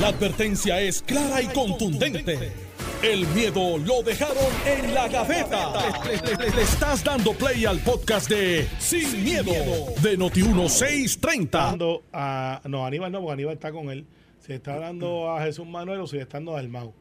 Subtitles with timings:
[0.00, 2.52] La advertencia es clara y contundente.
[3.00, 4.36] El miedo lo dejaron
[4.66, 5.72] en la gaveta.
[6.04, 9.52] Le, estás dando play al podcast de Sin, miedo,
[10.02, 11.50] de Noti1630.
[11.50, 12.60] dando a.
[12.64, 14.04] No, Aníbal no, porque Aníbal está con él.
[14.40, 16.92] Se está dando a Jesús Manuel o se está dando a Dalmau.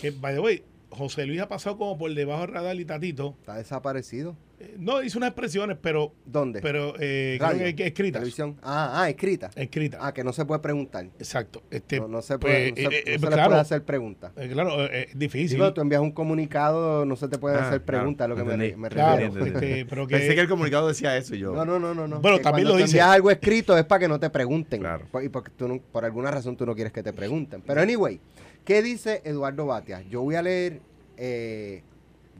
[0.00, 3.34] Que, by the way, José Luis ha pasado como por debajo del radar y Tatito.
[3.40, 4.36] Está desaparecido.
[4.62, 6.12] Eh, no hizo unas expresiones, pero.
[6.26, 6.60] ¿Dónde?
[6.60, 8.20] Pero, eh, Radio, que- escritas.
[8.20, 8.56] Televisión.
[8.62, 9.50] Ah, ah, escrita.
[9.54, 10.00] Escritas.
[10.02, 11.06] Ah, que no se puede preguntar.
[11.18, 11.62] Exacto.
[11.70, 13.60] Este, No, no se pues, puede, no se, eh, no eh, se le claro, puede
[13.62, 14.32] hacer preguntas.
[14.36, 15.56] eh, claro, eh, es difícil.
[15.56, 18.44] Digo, tú envías un comunicado, no se te pueden Ah, hacer claro, preguntas, lo que
[18.44, 18.76] me, entendí.
[18.76, 19.46] me claro, refiero.
[19.58, 21.52] este, pero que, Pensé que el comunicado decía eso y yo.
[21.54, 22.06] No, no, no, no.
[22.06, 22.20] no.
[22.20, 22.84] Bueno, Que también lo dice.
[22.90, 24.80] envías algo escrito es para que no te pregunten.
[24.80, 25.06] Claro.
[25.22, 27.62] Y porque tú no- por alguna razón tú no quieres que te pregunten.
[27.62, 28.20] Pero anyway,
[28.64, 30.02] ¿qué dice Eduardo Batia?
[30.02, 30.80] Yo voy a leer
[31.16, 31.82] eh,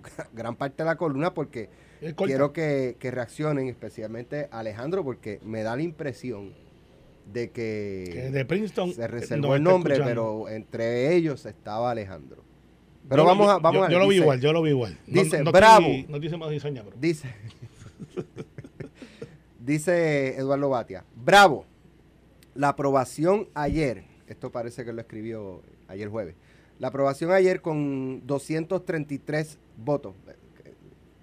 [0.33, 1.69] gran parte de la columna porque
[2.17, 6.53] quiero que, que reaccionen, especialmente Alejandro, porque me da la impresión
[7.33, 8.93] de que que de Princeton.
[8.93, 10.45] se eh, reservó el nombre, escuchando.
[10.47, 12.43] pero entre ellos estaba Alejandro.
[13.09, 14.99] Pero Yo- vamos a, vamos yo, a lo vi dice- igual, yo lo vi igual.
[15.07, 15.87] Dice, no, bravo.
[15.87, 16.97] estoy- No dice más diseña, bro.
[17.01, 17.29] Dice,
[19.59, 21.65] dice Eduardo Batia, bravo,
[22.55, 26.35] la aprobación ayer, esto parece que lo escribió ayer jueves,
[26.79, 30.75] la aprobación ayer con 233 votos, eh, eh,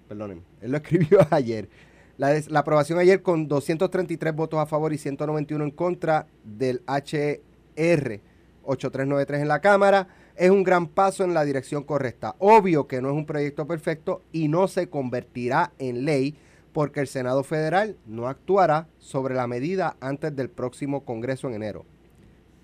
[0.06, 1.68] perdonen, él lo escribió ayer,
[2.16, 8.20] la, la aprobación ayer con 233 votos a favor y 191 en contra del HR
[8.68, 12.36] 8393 en la Cámara, es un gran paso en la dirección correcta.
[12.38, 16.36] Obvio que no es un proyecto perfecto y no se convertirá en ley
[16.72, 21.84] porque el Senado Federal no actuará sobre la medida antes del próximo Congreso en enero.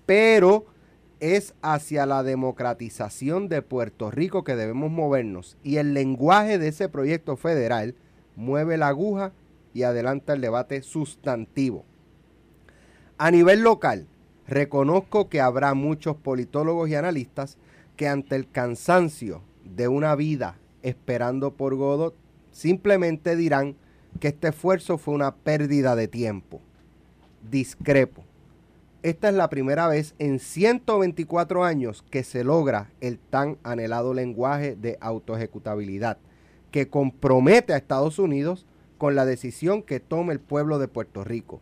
[0.05, 0.65] Pero
[1.19, 6.89] es hacia la democratización de Puerto Rico que debemos movernos y el lenguaje de ese
[6.89, 7.95] proyecto federal
[8.35, 9.31] mueve la aguja
[9.73, 11.85] y adelanta el debate sustantivo.
[13.17, 14.07] A nivel local,
[14.47, 17.57] reconozco que habrá muchos politólogos y analistas
[17.95, 22.15] que ante el cansancio de una vida esperando por Godot,
[22.51, 23.75] simplemente dirán
[24.19, 26.61] que este esfuerzo fue una pérdida de tiempo.
[27.49, 28.23] Discrepo.
[29.05, 34.75] Esta es la primera vez en 124 años que se logra el tan anhelado lenguaje
[34.75, 36.17] de autoejecutabilidad
[36.71, 38.65] que compromete a Estados Unidos
[38.97, 41.61] con la decisión que tome el pueblo de Puerto Rico.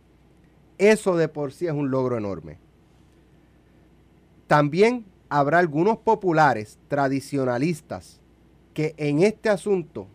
[0.78, 2.56] Eso de por sí es un logro enorme.
[4.46, 8.22] También habrá algunos populares tradicionalistas
[8.72, 10.06] que en este asunto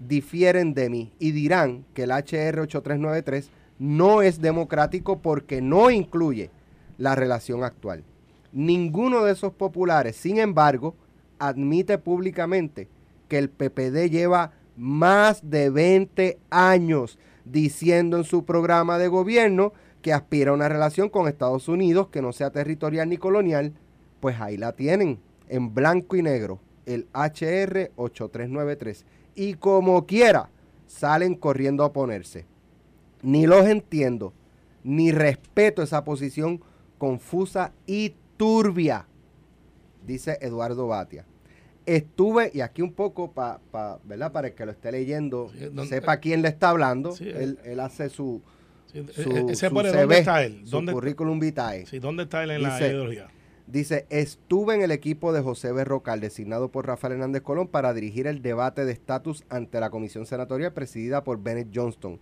[0.00, 6.50] difieren de mí y dirán que el HR 8393 no es democrático porque no incluye
[6.98, 8.04] la relación actual.
[8.52, 10.94] Ninguno de esos populares, sin embargo,
[11.38, 12.88] admite públicamente
[13.28, 19.72] que el PPD lleva más de 20 años diciendo en su programa de gobierno
[20.02, 23.72] que aspira a una relación con Estados Unidos que no sea territorial ni colonial,
[24.20, 29.04] pues ahí la tienen, en blanco y negro, el HR 8393.
[29.34, 30.50] Y como quiera,
[30.86, 32.46] salen corriendo a oponerse.
[33.22, 34.32] Ni los entiendo,
[34.84, 36.62] ni respeto esa posición
[36.98, 39.06] confusa y turbia,
[40.06, 41.24] dice Eduardo Batia.
[41.86, 44.30] Estuve, y aquí un poco pa, pa- ¿verdad?
[44.30, 47.80] para el que lo esté leyendo, Sí, sepa quién le está hablando, Sí, él, él
[47.80, 48.42] hace su,
[48.92, 50.60] Sí, su, eh, ese su pone CV, dónde está él.
[50.64, 51.86] su ¿Dónde, currículum vitae.
[51.86, 53.28] sí, ¿Dónde está él en la Dice- ideología?
[53.66, 58.26] Dice, estuve en el equipo de José Berrocal, designado por Rafael Hernández Colón, para dirigir
[58.26, 62.18] el debate de estatus ante la comisión senatorial presidida por Bennett Johnston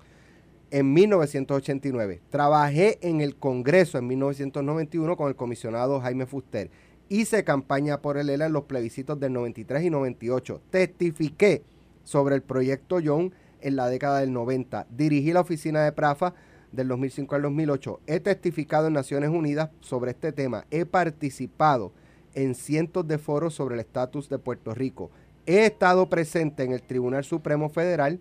[0.71, 2.21] en 1989.
[2.31, 6.71] Trabajé en el Congreso en 1991 con el comisionado Jaime Fuster.
[7.09, 10.61] Hice campaña por el ELA en los plebiscitos del 93 y 98.
[10.71, 11.63] Testifiqué
[12.05, 14.87] sobre el proyecto Young en la década del 90.
[14.91, 16.35] Dirigí la oficina de Prafa
[16.73, 18.01] del 2005 al 2008.
[18.07, 20.67] He testificado en Naciones Unidas sobre este tema.
[20.71, 21.93] He participado
[22.35, 25.11] en cientos de foros sobre el estatus de Puerto Rico.
[25.47, 28.21] He estado presente en el Tribunal Supremo Federal.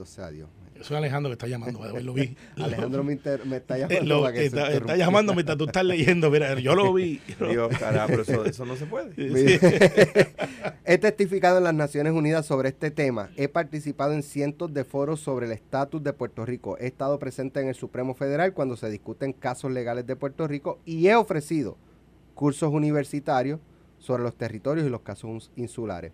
[0.00, 0.48] Bendito sea Dios.
[0.74, 2.34] Eso es Alejandro que está llamando, lo vi.
[2.56, 4.02] Alejandro me, inter- me está llamando.
[4.04, 6.30] lo- para que se está, llamando mientras tú estás leyendo.
[6.30, 7.20] Mira, yo lo vi.
[7.48, 9.12] Digo, cara, pero eso, eso no se puede.
[10.86, 13.30] He testificado en las Naciones Unidas sobre este tema.
[13.36, 16.78] He participado en cientos de foros sobre el estatus de Puerto Rico.
[16.78, 20.78] He estado presente en el Supremo Federal cuando se discuten casos legales de Puerto Rico
[20.86, 21.76] y he ofrecido
[22.34, 23.60] cursos universitarios
[23.98, 26.12] sobre los territorios y los casos insulares.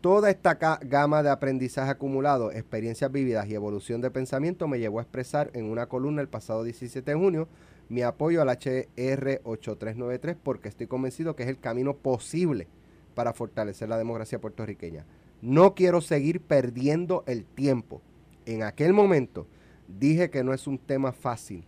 [0.00, 5.02] Toda esta gama de aprendizaje acumulado, experiencias vividas y evolución de pensamiento me llevó a
[5.02, 7.48] expresar en una columna el pasado 17 de junio
[7.88, 12.68] mi apoyo al HR 8393 porque estoy convencido que es el camino posible
[13.14, 15.06] para fortalecer la democracia puertorriqueña.
[15.40, 18.02] No quiero seguir perdiendo el tiempo.
[18.44, 19.46] En aquel momento
[19.88, 21.64] dije que no es un tema fácil,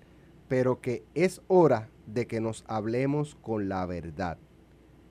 [0.49, 4.39] pero que es hora de que nos hablemos con la verdad.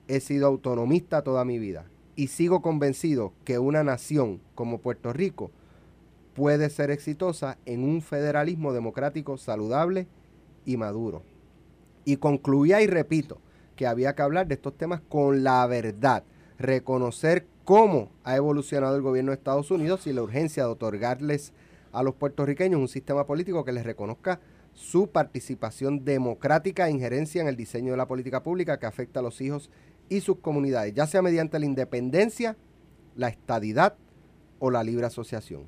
[0.06, 1.86] He sido autonomista toda mi vida
[2.18, 5.52] y sigo convencido que una nación como Puerto Rico
[6.34, 10.08] puede ser exitosa en un federalismo democrático saludable
[10.64, 11.22] y maduro.
[12.04, 13.38] Y concluía y repito
[13.76, 16.24] que había que hablar de estos temas con la verdad,
[16.58, 21.52] reconocer cómo ha evolucionado el gobierno de Estados Unidos y la urgencia de otorgarles
[21.92, 24.40] a los puertorriqueños un sistema político que les reconozca
[24.74, 29.22] su participación democrática e injerencia en el diseño de la política pública que afecta a
[29.22, 29.70] los hijos
[30.08, 32.56] y sus comunidades, ya sea mediante la independencia,
[33.16, 33.96] la estadidad
[34.58, 35.66] o la libre asociación.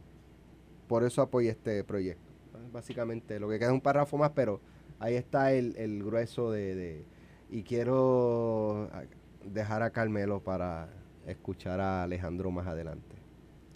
[0.89, 2.31] Por eso apoyo este proyecto.
[2.73, 4.61] Básicamente, lo que queda es un párrafo más, pero
[4.99, 7.05] ahí está el, el grueso de, de...
[7.51, 8.89] Y quiero
[9.45, 10.89] dejar a Carmelo para
[11.27, 13.17] escuchar a Alejandro más adelante.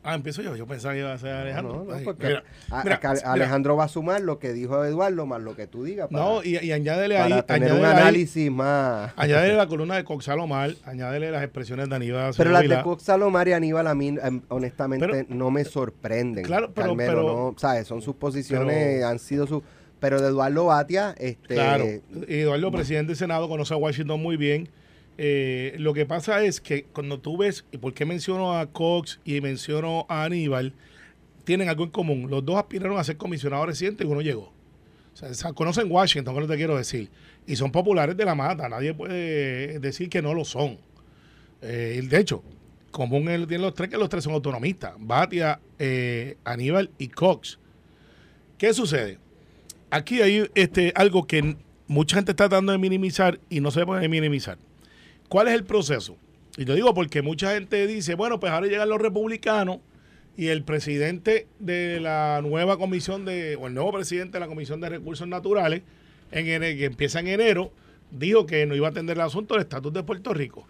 [0.06, 0.54] Ah, empiezo yo.
[0.54, 1.84] Yo pensaba que iba a ser Alejandro.
[1.88, 3.32] No, no, porque mira, a- mira, a- mira.
[3.32, 6.08] Alejandro va a sumar lo que dijo Eduardo más lo que tú digas.
[6.10, 9.12] Para, No, y, y añádele para ahí, tener un añádele ahí- análisis más.
[9.16, 12.82] añádele la columna de Coxalomar, añádele las expresiones de Aníbal Pero las de Acevedo Vilá.
[12.84, 16.44] Cox Salomar y Aníbal a mí em, honestamente Pero- no me sorprenden.
[16.44, 17.22] Claro, pero- Carmelo, pero-
[17.52, 17.86] no, ¿sabes?
[17.86, 19.62] Son sus posiciones, pero- han sido sus...
[20.00, 21.54] Pero de Eduardo Batia, este...
[21.54, 21.86] Claro,
[22.28, 24.68] Eduardo, presidente del Senado, conoce a Washington muy bien.
[25.16, 29.20] Eh, lo que pasa es que cuando tú ves, y por qué menciono a Cox
[29.24, 30.74] y menciono a Aníbal,
[31.44, 32.28] tienen algo en común.
[32.30, 34.52] Los dos aspiraron a ser comisionado residente y uno llegó.
[35.12, 37.10] O sea, se conocen Washington, que no te quiero decir.
[37.46, 38.68] Y son populares de la mata.
[38.68, 40.78] Nadie puede decir que no lo son.
[41.62, 42.42] Eh, de hecho,
[42.90, 44.94] común él tiene los tres, que los tres son autonomistas.
[44.98, 47.58] Batia, eh, Aníbal y Cox.
[48.58, 49.18] ¿Qué sucede?
[49.90, 51.56] Aquí hay este, algo que
[51.86, 54.58] mucha gente está tratando de minimizar y no se puede minimizar.
[55.28, 56.16] ¿Cuál es el proceso?
[56.56, 59.78] Y lo digo porque mucha gente dice, bueno, pues ahora llegan los republicanos
[60.36, 64.80] y el presidente de la nueva comisión de, o el nuevo presidente de la Comisión
[64.80, 65.82] de Recursos Naturales,
[66.30, 67.72] en que empieza en enero,
[68.10, 70.66] dijo que no iba a atender el asunto del estatus de Puerto Rico.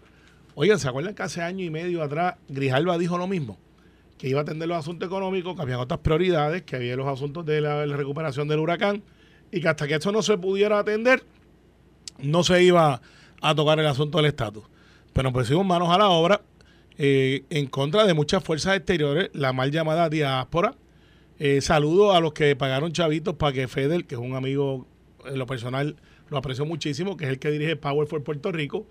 [0.55, 3.59] Oigan, ¿se acuerdan que hace año y medio atrás Grijalva dijo lo mismo?
[4.19, 7.45] Que iba a atender los asuntos económicos, que había otras prioridades, que había los asuntos
[7.45, 9.03] de la, la recuperación del huracán,
[9.51, 11.25] y que hasta que eso no se pudiera atender,
[12.19, 13.01] no se iba
[13.45, 14.65] a tocar el asunto del estatus.
[15.13, 16.41] Pero pusimos manos a la obra
[16.97, 20.75] eh, en contra de muchas fuerzas exteriores, la mal llamada diáspora.
[21.39, 24.87] Eh, saludo a los que pagaron chavitos para que Fedel, que es un amigo
[25.27, 25.97] en lo personal,
[26.31, 28.87] lo aprecio muchísimo, que es el que dirige Power for Puerto Rico,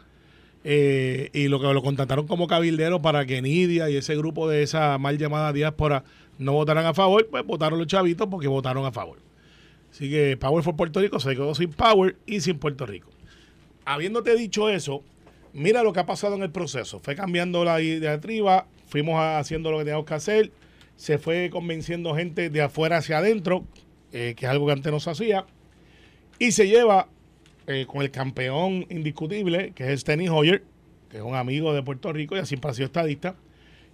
[0.63, 4.61] eh, y lo que lo contrataron como cabildero para que Nidia y ese grupo de
[4.61, 6.03] esa mal llamada diáspora
[6.37, 9.17] no votaran a favor, pues votaron los chavitos porque votaron a favor.
[9.91, 13.09] Así que Power for Puerto Rico se quedó sin Power y sin Puerto Rico.
[13.85, 15.03] Habiéndote dicho eso,
[15.53, 16.99] mira lo que ha pasado en el proceso.
[16.99, 20.51] Fue cambiando la diatriba, fuimos haciendo lo que teníamos que hacer,
[20.95, 23.65] se fue convenciendo gente de afuera hacia adentro,
[24.11, 25.45] eh, que es algo que antes no se hacía,
[26.39, 27.07] y se lleva
[27.67, 30.63] eh, con el campeón indiscutible, que es Steny Hoyer,
[31.09, 33.35] que es un amigo de Puerto Rico y siempre sido estadista.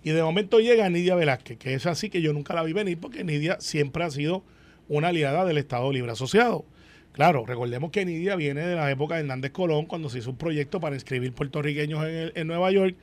[0.04, 2.98] Y de momento llega Nidia Velázquez, que es así que yo nunca la vi venir
[3.00, 4.44] porque Nidia siempre ha sido
[4.88, 6.66] una aliada del Estado Libre Asociado.
[7.14, 10.38] Claro, recordemos que Nidia viene de la época de Hernández Colón, cuando se hizo un
[10.38, 12.96] proyecto para inscribir puertorriqueños en, el- en Nueva York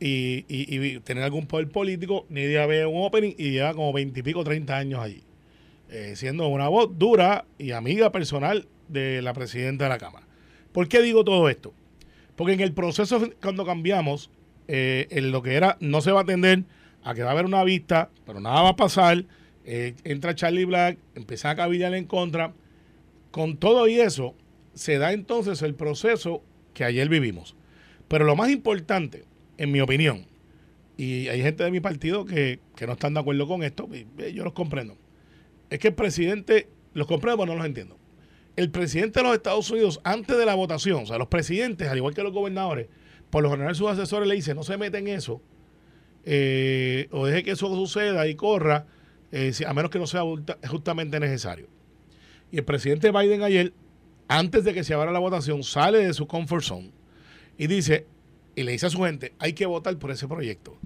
[0.00, 2.26] y, y- y tener algún poder político.
[2.30, 5.22] Nidia ve un opening y lleva como veintipico, treinta años allí,
[5.90, 10.26] eh, siendo una voz dura y amiga personal de la presidenta de la Cámara.
[10.72, 11.72] ¿Por qué digo todo esto?
[12.34, 14.30] Porque en el proceso, cuando cambiamos,
[14.66, 16.64] eh, en lo que era, no se va a atender
[17.04, 19.24] a que va a haber una vista, pero nada va a pasar.
[19.66, 22.52] eh, entra Charlie Black, empieza a cabillar en contra.
[23.34, 24.36] Con todo y eso,
[24.74, 27.56] se da entonces el proceso que ayer vivimos.
[28.06, 29.24] Pero lo más importante,
[29.58, 30.28] en mi opinión,
[30.96, 34.06] y hay gente de mi partido que, que no están de acuerdo con esto, eh,
[34.32, 34.96] yo los comprendo,
[35.68, 37.98] es que el presidente, los comprendo, pero no los entiendo.
[38.54, 41.96] El presidente de los Estados Unidos, antes de la votación, o sea, los presidentes, al
[41.96, 42.86] igual que los gobernadores,
[43.30, 45.42] por lo general sus asesores le dicen, no se meten en eso,
[46.22, 48.86] eh, o deje que eso suceda y corra,
[49.32, 50.22] eh, a menos que no sea
[50.68, 51.73] justamente necesario.
[52.54, 53.72] Y el presidente Biden ayer,
[54.28, 56.92] antes de que se abra la votación, sale de su comfort zone
[57.58, 58.06] y dice,
[58.54, 60.78] y le dice a su gente, hay que votar por ese proyecto.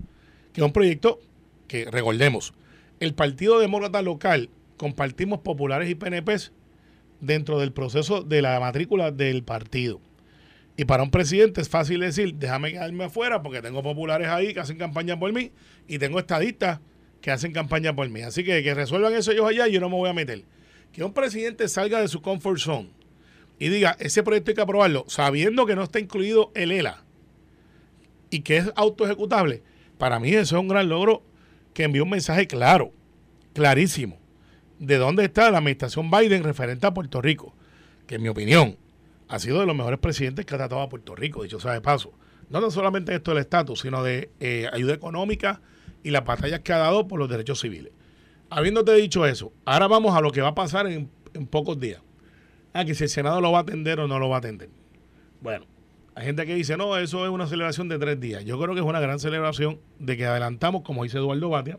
[0.54, 1.20] Que es un proyecto
[1.66, 2.54] que, recordemos,
[3.00, 4.48] el Partido Demócrata local
[4.78, 6.52] compartimos populares y PNPs
[7.20, 10.00] dentro del proceso de la matrícula del partido.
[10.74, 14.60] Y para un presidente es fácil decir, déjame quedarme afuera porque tengo populares ahí que
[14.60, 15.52] hacen campaña por mí
[15.86, 16.80] y tengo estadistas
[17.20, 18.22] que hacen campaña por mí.
[18.22, 20.44] Así que que resuelvan eso ellos allá yo no me voy a meter.
[20.92, 22.90] Que un presidente salga de su comfort zone
[23.58, 27.04] y diga, ese proyecto hay que aprobarlo, sabiendo que no está incluido el ELA
[28.30, 29.62] y que es autoejecutable,
[29.96, 31.22] para mí eso es un gran logro
[31.74, 32.92] que envía un mensaje claro,
[33.54, 34.18] clarísimo,
[34.78, 37.54] de dónde está la administración Biden referente a Puerto Rico,
[38.06, 38.76] que en mi opinión
[39.28, 41.80] ha sido de los mejores presidentes que ha tratado a Puerto Rico, dicho sea de
[41.80, 42.12] paso.
[42.48, 45.60] No solamente esto del estatus, sino de eh, ayuda económica
[46.02, 47.92] y las batallas que ha dado por los derechos civiles.
[48.50, 51.10] Habiéndote dicho eso, ahora vamos a lo que va a pasar en,
[51.50, 52.00] pocos días.
[52.72, 54.70] Ah, que si el Senado lo va a atender o no lo va a atender.
[55.40, 55.66] Bueno,
[56.14, 58.44] hay gente que dice, no, eso es una celebración de tres días.
[58.44, 61.78] Yo creo que es una gran celebración de que adelantamos, como dice Eduardo Batia,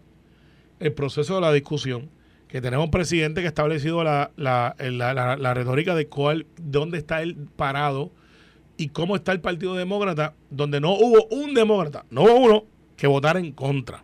[0.79, 2.09] el proceso de la discusión,
[2.47, 6.47] que tenemos un presidente que ha establecido la, la, la, la- la retórica de cuál,
[6.57, 8.11] dónde está él parado
[8.77, 12.63] y cómo está el Partido Demócrata, donde no hubo un demócrata, no hubo uno
[12.95, 14.03] que votara en contra.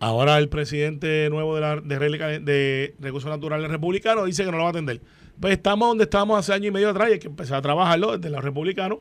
[0.00, 4.68] Ahora el presidente nuevo de, la, de, Recursos Naturales Republicano dice que no lo va
[4.68, 5.00] a atender.
[5.40, 8.16] Pues estamos donde estábamos hace año y medio atrás y hay que empezar a trabajarlo
[8.16, 8.98] desde los republicanos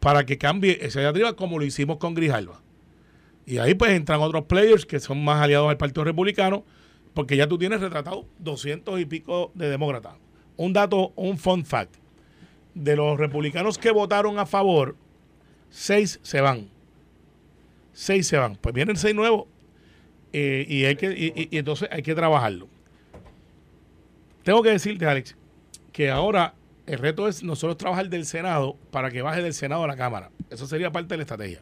[0.00, 2.62] para que cambie ese de arriba como lo hicimos con Grijalva.
[3.44, 6.64] Y ahí pues entran otros players que son más aliados al Partido Republicano,
[7.12, 10.14] porque ya tú tienes retratado 200 y pico de demócratas.
[10.56, 11.96] Un dato, un fun fact.
[12.74, 14.96] De los republicanos que votaron a favor,
[15.68, 16.70] seis se van.
[17.92, 18.56] Seis se van.
[18.56, 19.46] Pues vienen seis nuevos
[20.32, 22.68] eh, y, hay que, y, entonces hay que trabajarlo.
[24.42, 25.36] Tengo que decirte, Alex,
[25.92, 26.54] que ahora
[26.86, 30.30] el reto es nosotros trabajar del Senado para que baje del Senado a la Cámara.
[30.50, 31.60] Eso sería parte de la estrategia.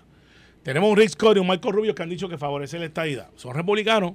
[0.63, 3.29] Tenemos un Rick Scott y un Marco Rubio que han dicho que favorecen la estadidad.
[3.37, 4.15] Son republicanos.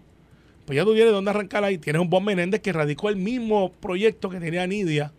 [0.65, 1.77] Pues ya tú tienes dónde arrancar ahí.
[1.77, 5.11] Tienes un Bob Menéndez que radicó el mismo proyecto que tenía Nidia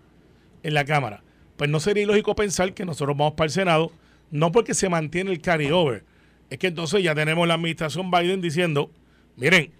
[0.62, 1.22] en la Cámara.
[1.56, 3.92] Pues no sería ilógico pensar que nosotros vamos para el Senado,
[4.30, 6.04] no porque se mantiene el carryover.
[6.50, 8.90] Es que entonces ya tenemos la administración Biden diciendo,
[9.36, 9.70] miren,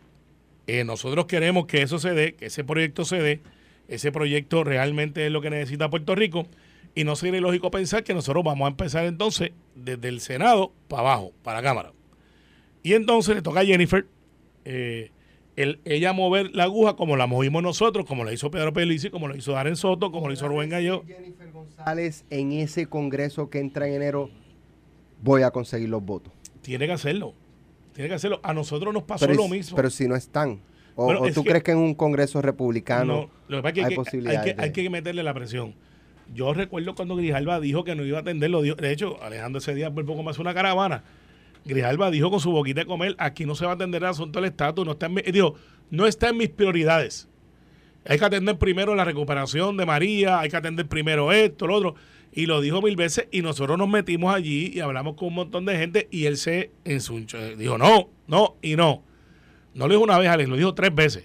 [0.66, 3.40] eh, nosotros queremos que eso se dé, que ese proyecto se dé,
[3.88, 6.46] ese proyecto realmente es lo que necesita Puerto Rico
[6.94, 11.02] y no sería lógico pensar que nosotros vamos a empezar entonces desde el Senado para
[11.02, 11.92] abajo, para la Cámara.
[12.82, 14.06] Y entonces le toca a Jennifer
[14.64, 15.10] eh,
[15.56, 19.28] el- ella mover la aguja como la movimos nosotros, como la hizo Pedro Pelici, como
[19.28, 21.04] lo hizo Darren Soto, como lo hizo Rubén Gallego.
[21.06, 24.30] Jennifer González en ese congreso que entra en enero,
[25.22, 26.32] voy a conseguir los votos.
[26.62, 27.34] Tiene que hacerlo.
[27.96, 28.38] Tiene que hacerlo.
[28.42, 29.74] A nosotros nos pasó Pero, lo mismo.
[29.74, 30.60] pero si no están.
[30.94, 33.62] ¿O, Bueno, o es tú que- crees que en un congreso republicano No, lo que
[33.62, 35.74] pasa es que hay hay, posibilidades hay que- de- hay que meterle la presión.
[36.34, 38.62] Yo recuerdo cuando Grijalva dijo que no iba a atenderlo.
[38.62, 41.04] De hecho, Alejandro ese día por poco más una caravana.
[41.64, 44.40] Grijalva dijo con su boquita de comer, aquí no se va a atender el asunto
[44.40, 44.84] del estatus.
[44.86, 45.54] No está en mi- dijo,
[45.90, 47.28] no está en mis prioridades.
[48.08, 51.94] Hay que atender primero la recuperación de María, hay que atender primero esto, lo otro.
[52.37, 55.64] Y lo dijo mil veces y nosotros nos metimos allí y hablamos con un montón
[55.64, 57.57] de gente y él se ensunchó.
[57.57, 59.02] Dijo, no, no y no.
[59.73, 61.25] No lo dijo una vez, Alex, lo dijo tres veces.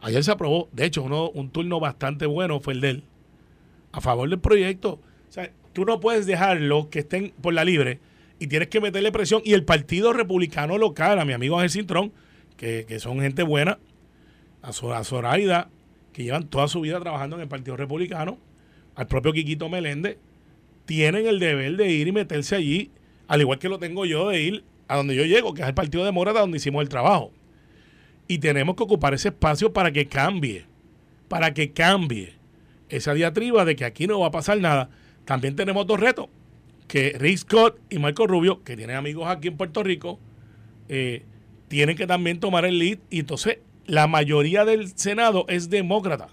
[0.00, 3.04] Ayer se aprobó, de hecho, uno, un turno bastante bueno fue el de él,
[3.92, 4.94] a favor del proyecto.
[5.28, 8.00] O sea, tú no puedes dejarlo que estén por la libre
[8.40, 9.42] y tienes que meterle presión.
[9.44, 12.12] Y el Partido Republicano local, a mi amigo Ángel Cintrón,
[12.56, 13.78] que, que son gente buena,
[14.62, 15.70] a Zoraida,
[16.12, 18.38] que llevan toda su vida trabajando en el Partido Republicano,
[18.96, 20.18] al propio Quiquito Meléndez,
[20.88, 22.90] tienen el deber de ir y meterse allí,
[23.26, 25.74] al igual que lo tengo yo de ir a donde yo llego, que es el
[25.74, 27.30] Partido Demócrata, donde hicimos el trabajo.
[28.26, 30.64] Y tenemos que ocupar ese espacio para que cambie,
[31.28, 32.32] para que cambie
[32.88, 34.88] esa diatriba de que aquí no va a pasar nada.
[35.26, 36.28] También tenemos dos retos,
[36.86, 40.18] que Rick Scott y Marco Rubio, que tienen amigos aquí en Puerto Rico,
[40.88, 41.22] eh,
[41.68, 42.98] tienen que también tomar el lead.
[43.10, 46.28] Y entonces la mayoría del Senado es demócrata.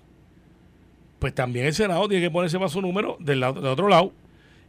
[1.19, 4.13] Pues también el Senado tiene que ponerse para su número del, lado, del otro lado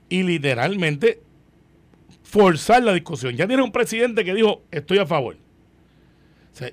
[0.08, 1.20] y literalmente
[2.22, 3.34] forzar la discusión.
[3.36, 5.36] Ya tiene un presidente que dijo, estoy a favor.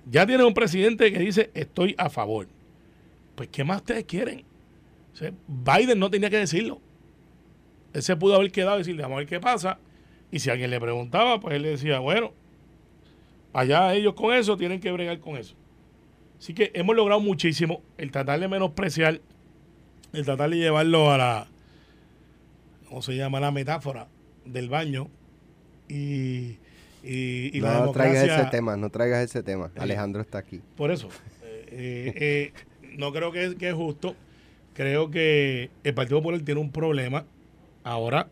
[0.10, 2.48] Ya tiene un presidente que dice, estoy a favor.
[3.36, 4.44] Pues, ¿qué más ustedes quieren?
[5.48, 6.82] Biden no tenía que decirlo.
[7.94, 9.78] Él se pudo haber quedado y decirle, vamos a ver qué pasa.
[10.32, 12.34] Y si alguien le preguntaba, pues él le decía, bueno,
[13.54, 15.56] allá ellos con eso tienen que bregar con eso.
[16.40, 19.22] Así que hemos logrado muchísimo el tratar de menospreciar,
[20.12, 21.48] el tratar de llevarlo a la,
[22.94, 23.40] ¿cómo se llama?
[23.40, 24.08] La metáfora
[24.46, 25.08] del baño
[25.90, 26.60] y,
[27.04, 29.70] y, y la no traigas ese tema, no traigas ese tema.
[29.74, 29.80] Sí.
[29.82, 30.62] Alejandro está aquí.
[30.78, 31.10] Por eso,
[31.42, 34.16] eh, eh, eh, no creo que, que es justo.
[34.76, 37.26] Creo que el Partido Popular tiene un problema
[37.84, 38.28] ahora,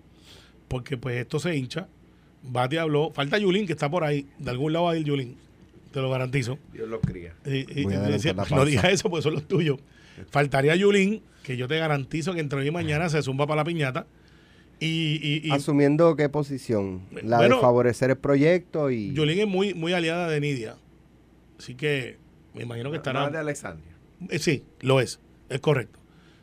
[0.67, 1.87] porque pues esto se hincha.
[2.43, 5.37] Bati habló, falta Yulín, que está por ahí, de algún lado va a ir Yulín,
[5.91, 6.59] te lo garantizo.
[6.71, 7.33] Dios lo cría.
[7.47, 9.79] Y- y- decía, no digas eso, pues son los tuyos.
[10.29, 13.65] Faltaría Yulín, que yo te garantizo que entre hoy y mañana se zumba para la
[13.65, 14.05] piñata.
[14.81, 19.47] Y, y, y Asumiendo qué posición, la Bueno, de favorecer el proyecto y Yulín es
[19.47, 20.75] muy, muy aliada de Nidia.
[21.59, 22.17] Así que
[22.55, 23.21] me imagino que estará.
[23.21, 23.91] Más de Alexandria.
[24.29, 25.19] Eh, sí, lo es,
[25.50, 26.00] es correcto.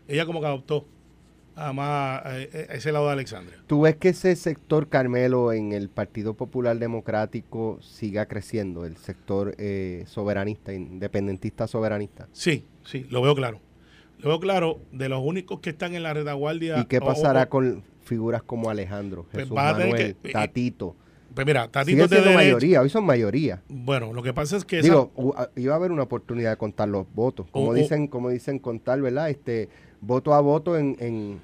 [0.06, 0.86] Ella como que adoptó
[1.56, 3.58] a, más, eh, a ese lado de Alexandria.
[3.66, 8.84] ¿Tú ves que ese sector, Carmelo, en el Partido Popular Democrático siga creciendo?
[8.84, 12.28] El sector eh, soberanista, independentista soberanista.
[12.32, 13.60] Sí, sí, lo veo claro.
[14.20, 16.78] Lo veo claro, de los únicos que están en la retaguardia.
[16.80, 20.96] ¿Y qué o- pasará o- con figuras como Alejandro, Pues Jesús Manuel, que- Tatito?
[21.34, 23.62] Pues mira, Tatito de mayoría, hoy son mayoría.
[23.68, 25.12] Bueno, lo que pasa es que Digo,
[25.54, 27.46] iba a haber una oportunidad de contar los votos.
[27.52, 29.30] Como dicen, como dicen contar, ¿verdad?
[29.30, 29.68] Este,
[30.00, 31.40] voto a voto en, en,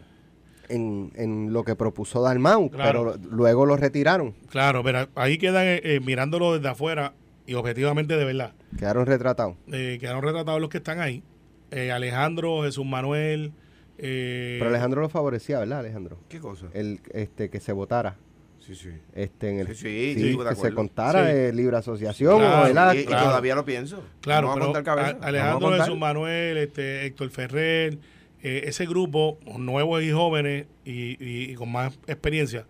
[0.68, 3.14] en, en lo que propuso Dalmau, Claro.
[3.14, 4.34] pero luego lo retiraron.
[4.48, 7.12] claro, mira, ahí quedan eh, eh, mirándolo desde afuera
[7.46, 8.54] y objetivamente de verdad.
[8.78, 9.54] Quedaron retratados.
[9.70, 11.22] Eh, quedaron retratados los que están ahí.
[11.70, 13.52] Eh, Alejandro, Jesús Manuel.
[13.98, 16.18] Eh, Pero Alejandro lo favorecía, ¿verdad, Alejandro?
[16.28, 16.66] ¿Qué cosa?
[16.74, 18.16] El, este, que se votara.
[18.60, 18.88] Sí, sí.
[19.14, 21.32] Este, en el, Sí, sí, sí, que se contara Sí.
[21.34, 22.94] de libre asociación, Claro, ¿verdad?
[22.94, 23.24] y, y claro.
[23.26, 24.02] todavía lo pienso.
[24.22, 25.70] Claro, Vamos a pero a- Alejandro.
[25.72, 27.98] Jesús Manuel, este, Héctor Ferrer,
[28.42, 32.66] eh, ese grupo, nuevos y jóvenes y, y- y con más experiencia,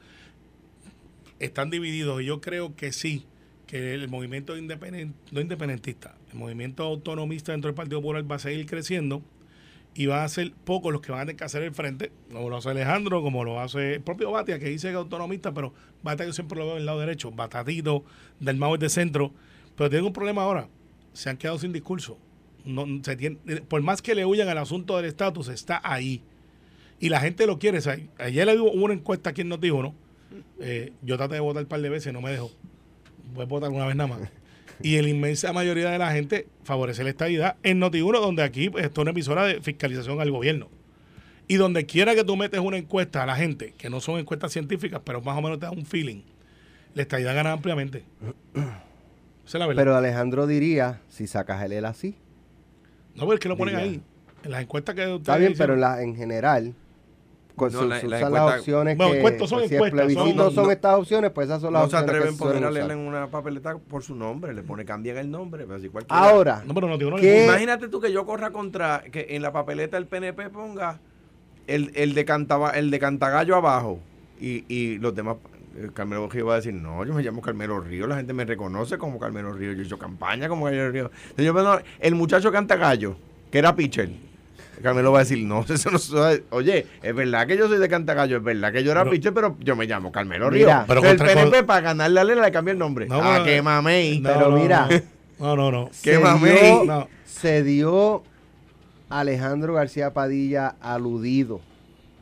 [1.39, 2.21] están divididos.
[2.23, 3.25] Y yo creo que sí,
[3.67, 8.41] que el movimiento independent, no independentista, el movimiento autonomista dentro del Partido Popular va a
[8.41, 9.23] seguir creciendo
[9.95, 12.51] y van a ser pocos los que van a tener que hacer el frente, como
[12.51, 15.73] lo hace Alejandro, como lo hace el propio Batia, que dice que es autonomista, pero
[16.03, 18.05] Batia yo siempre lo veo del lado derecho, Batatito,
[18.41, 19.33] del Mau de centro,
[19.77, 20.69] pero tienen un problema ahora,
[21.13, 22.19] se han quedado sin discurso.
[22.65, 23.37] No, se tiene-
[23.69, 26.23] por más que le huyan al asunto del estatus, está ahí.
[26.99, 27.79] Y la gente lo quiere.
[27.79, 29.95] O sea, ayer le hubo una encuesta aquí en nos dijo, ¿no?
[30.61, 32.51] Eh, yo traté de votar un par de veces, no me dejó.
[33.35, 34.31] Voy a votar una vez nada más.
[34.83, 38.85] Y la inmensa mayoría de la gente favorece la estabilidad en Noti1, donde aquí pues,
[38.85, 40.69] esto es una emisora de fiscalización al gobierno.
[41.47, 44.53] Y donde quiera que tú metes una encuesta a la gente, que no son encuestas
[44.53, 46.23] científicas, pero más o menos te da un feeling,
[46.95, 48.05] la estabilidad gana ampliamente.
[48.55, 48.73] Esa
[49.47, 49.83] es la verdad.
[49.83, 52.17] Pero Alejandro diría, si sacas el él así.
[53.15, 53.91] no, pero es que lo ponen Diría.
[53.93, 54.03] ahí.
[54.45, 56.75] En las encuestas que Está bien, pero en, la, en general,
[57.57, 59.19] con No, su- la- se la usan encuesta- las opciones Bueno, que...
[59.19, 61.83] son pues, si encuestas, el plebiscito son- son, no- estas opciones, pues esas son las
[61.85, 64.53] No se opciones que atreven a poner a leerla en una papeleta por su nombre.
[64.55, 65.65] Le pone, cambian el nombre.
[65.65, 66.21] Pero así cualquiera.
[66.23, 67.35] Ahora, No, pero Noti1 le ¿Qué?
[67.43, 70.99] puso- Imagínate tú que yo corra contra, que en la papeleta el PNP ponga
[71.67, 74.01] el, el, de, Cantaba, el de Cantagallo abajo
[74.41, 75.37] y, y los demás.
[75.77, 78.45] eh, Carmelo Río va a decir, no, yo me llamo Carmelo Río, la gente me
[78.45, 81.11] reconoce como Carmelo Río, yo he hecho campaña como Carmelo Río.
[81.31, 83.17] Entonces yo, el muchacho Cantagallo,
[83.51, 84.11] que era pitcher,
[84.83, 85.99] Carmelo va a decir, no, eso no
[86.51, 89.57] Oye, es verdad que yo soy de Cantagallo, es verdad que yo era pitcher, pero
[89.61, 90.67] yo me llamo Carmelo Río.
[90.67, 93.07] Mira, pero Pero el PNP para ganarle a Lela le cambia el nombre.
[93.07, 94.21] No, ah, pero- que mamey.
[94.21, 94.89] No, pero no, mira.
[95.39, 95.87] No, no, no.
[96.03, 96.53] Qué se mamey.
[96.53, 97.09] dio, No.
[97.25, 98.23] se dio
[99.09, 101.61] Alejandro García Padilla aludido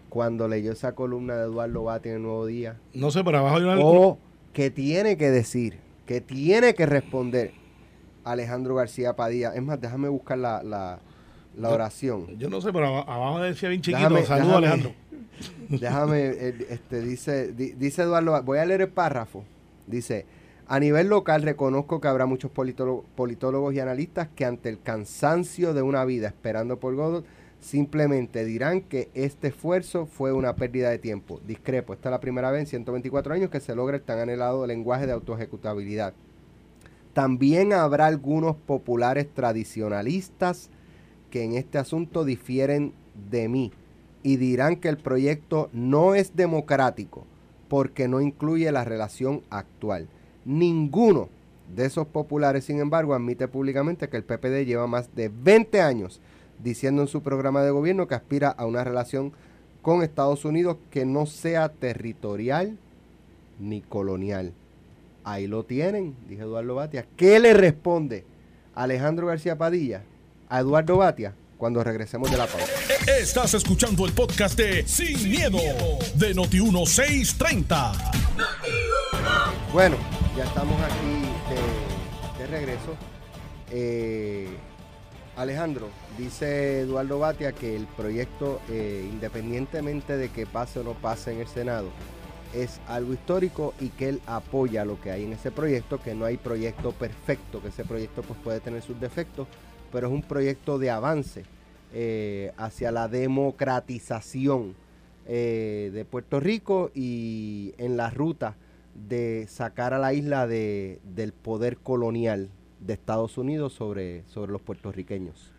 [0.09, 2.77] cuando leyó esa columna de Eduardo Bati en el Nuevo Día.
[2.93, 3.77] No sé, pero abajo hay una...
[3.79, 4.19] O
[4.53, 7.53] que tiene que decir, que tiene que responder
[8.25, 9.55] Alejandro García Padilla.
[9.55, 10.99] Es más, déjame buscar la, la,
[11.57, 12.39] la oración.
[12.39, 14.93] Yo no sé, pero aba- abajo decía bien chiquito, Déjame- saludos Alejandro.
[15.69, 19.45] Déjame, eh, este, dice, di- dice Eduardo, voy a leer el párrafo.
[19.87, 20.25] Dice,
[20.69, 25.75] a nivel local reconozco que habrá muchos politólogos, politólogos y analistas que ante el cansancio
[25.75, 27.25] de una vida esperando por Godot,
[27.61, 31.41] simplemente dirán que este esfuerzo fue una pérdida de tiempo.
[31.47, 34.67] Discrepo, esta es la primera vez en 124 años que se logra el tan anhelado
[34.67, 36.13] lenguaje de autoejecutabilidad.
[37.13, 40.71] También habrá algunos populares tradicionalistas
[41.33, 42.93] que en este asunto difieren
[43.31, 43.73] de mí
[44.23, 47.25] y dirán que el proyecto no es democrático
[47.69, 50.09] porque no incluye la relación actual.
[50.45, 51.31] Ninguno
[51.75, 56.21] de esos populares, sin embargo, admite públicamente que el PPD lleva más de 20 años
[56.63, 59.33] diciendo en su programa de gobierno que aspira a una relación
[59.81, 62.77] con Estados Unidos que no sea territorial
[63.59, 64.53] ni colonial.
[65.25, 67.07] Ahí lo tienen, dije Eduardo Batia.
[67.17, 68.27] ¿Qué le responde
[68.75, 70.03] Alejandro García Padilla
[70.53, 72.67] a Eduardo Batia cuando regresemos de la pausa?
[73.07, 75.59] Estás escuchando el podcast de Sin, miedo,
[76.15, 78.13] de Noti1630.
[79.73, 79.97] Bueno,
[80.37, 82.95] ya estamos aquí de, de regreso.
[83.71, 84.49] Eh,
[85.37, 85.89] Alejandro,
[86.19, 91.41] dice Eduardo Batia que el proyecto, eh, independientemente de que pase o no pase en
[91.41, 91.89] el Senado,
[92.53, 96.27] es algo histórico y que él apoya lo que hay en ese proyecto, que no
[96.27, 99.49] hay proyecto perfecto, que ese proyecto pues, puede tener sus defectos,
[99.93, 101.45] pero es un proyecto de avance
[101.93, 104.75] eh, hacia la democratización
[105.27, 108.57] eh, de Puerto Rico y en la ruta
[108.95, 112.51] de sacar a la isla de, del poder colonial
[112.81, 115.53] de Estados Unidos sobre, sobre los puertorriqueños.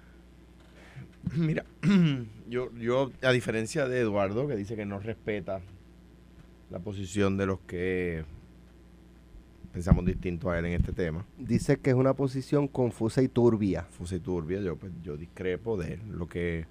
[1.35, 1.65] Mira,
[2.49, 5.61] yo, yo, a diferencia de Eduardo, que dice que no respeta
[6.69, 8.25] la posición de los que
[9.73, 13.87] pensamos distinto a él en este tema, Dice que es una posición confusa y turbia.
[13.89, 16.01] Fuse Turbia, yo, pues, yo discrepo de él.
[16.11, 16.65] Lo que,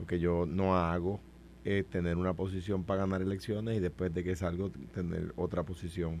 [0.00, 1.20] lo que yo no hago
[1.64, 6.20] es tener una posición para ganar elecciones y después de que salgo tener otra posición,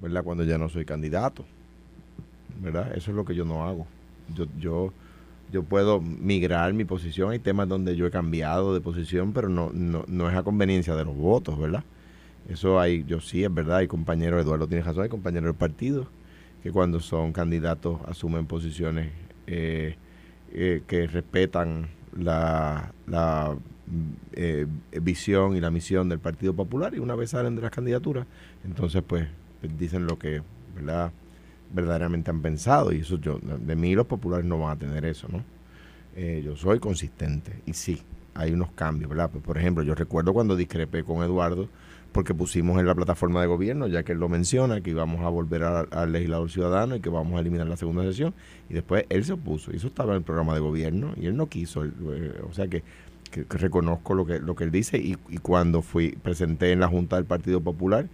[0.00, 0.22] ¿verdad?
[0.22, 1.44] Cuando ya no soy candidato,
[2.60, 2.94] ¿verdad?
[2.94, 3.86] Eso es lo que yo no hago.
[4.34, 4.92] Yo, yo,
[5.50, 7.30] yo puedo migrar mi posición.
[7.30, 10.94] Hay temas donde yo he cambiado de posición, pero no, no, no es a conveniencia
[10.94, 11.82] de los votos, ¿verdad?
[12.48, 16.08] Eso hay, yo sí, es verdad, hay compañeros, Eduardo tiene razón, hay compañeros del partido
[16.62, 19.10] que cuando son candidatos asumen posiciones
[19.46, 19.96] eh,
[20.52, 23.54] eh, que respetan la, la
[24.32, 24.66] eh,
[25.02, 28.26] visión y la misión del Partido Popular y una vez salen de las candidaturas,
[28.64, 29.28] entonces pues
[29.78, 30.40] dicen lo que
[30.74, 31.12] ¿verdad?
[31.70, 35.28] verdaderamente han pensado y eso yo, de mí los populares no van a tener eso,
[35.28, 35.44] ¿no?
[36.16, 38.00] yo soy consistente y sí,
[38.34, 39.30] hay unos cambios, ¿verdad?
[39.30, 41.68] Pues, por ejemplo, yo recuerdo cuando discrepé con Eduardo
[42.14, 45.28] porque pusimos en la plataforma de gobierno, ya que él lo menciona, que íbamos a
[45.28, 48.32] volver al legislador ciudadano y que vamos a eliminar la segunda sesión.
[48.70, 51.36] Y después él se opuso, y eso estaba en el programa de gobierno, y él
[51.36, 51.84] no quiso.
[51.84, 52.84] Eh, o sea que,
[53.50, 57.24] reconozco lo que, lo que él dice, y, cuando fui presenté en la Junta del
[57.24, 58.06] Partido Popular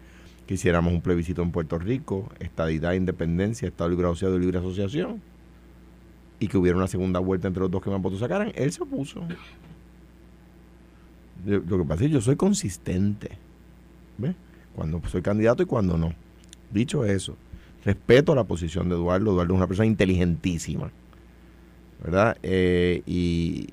[0.46, 5.20] que hiciéramos un plebiscito en Puerto Rico, estadidad, independencia, Estado libre asociado y libre asociación,
[6.38, 8.82] y que hubiera una segunda vuelta entre los dos que más votos sacaran, él se
[8.82, 9.20] opuso.
[11.44, 13.49] Lo que pasa es que yo soy consistente
[14.74, 16.12] cuando soy candidato y cuando no.
[16.70, 17.36] Dicho eso,
[17.84, 19.32] respeto la posición de Eduardo.
[19.32, 20.90] Eduardo es una persona inteligentísima,
[22.02, 22.36] ¿verdad?
[22.42, 23.68] Eh, y,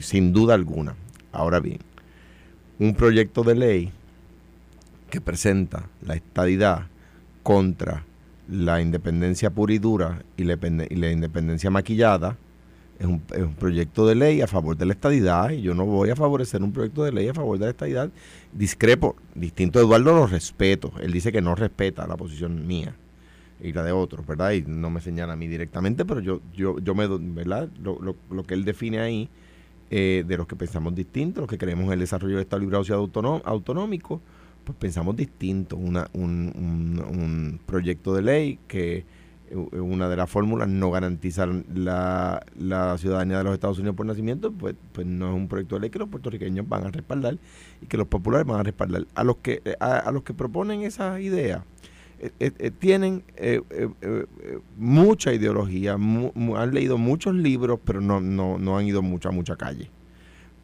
[0.00, 0.94] sin duda alguna.
[1.32, 1.78] Ahora bien,
[2.78, 3.92] un proyecto de ley
[5.10, 6.86] que presenta la estadidad
[7.42, 8.04] contra
[8.48, 12.36] la independencia pura y dura y la independencia maquillada,
[12.98, 15.86] es un, es un, proyecto de ley a favor de la estadidad y yo no
[15.86, 18.10] voy a favorecer un proyecto de ley a favor de la estadidad.
[18.52, 20.92] Discrepo, distinto a Eduardo lo respeto.
[21.00, 22.94] Él dice que no respeta la posición mía
[23.60, 24.52] y la de otros, ¿verdad?
[24.52, 27.68] Y no me señala a mí directamente, pero yo, yo, yo me, ¿verdad?
[27.82, 29.28] Lo, lo, lo que él define ahí
[29.90, 32.76] eh, de los que pensamos distintos, los que creemos en el desarrollo del Estado libre
[32.76, 33.10] asociado
[33.44, 34.20] autonómico,
[34.64, 35.76] pues pensamos distinto.
[35.76, 39.04] Una, un, un, un proyecto de ley que
[39.54, 42.42] una de las fórmulas, no garantizar la,
[42.98, 45.90] ciudadanía de los Estados Unidos por nacimiento, pues, pues no es un proyecto de ley
[45.90, 47.38] que los puertorriqueños van a respaldar
[47.80, 49.06] y que los populares van a respaldar.
[49.14, 51.64] A los que, a, los que proponen esa idea,
[52.20, 53.22] eh, eh, eh, tienen
[54.76, 59.90] mucha ideología, han leído muchos libros, pero no, no, no han ido mucha, mucha calle.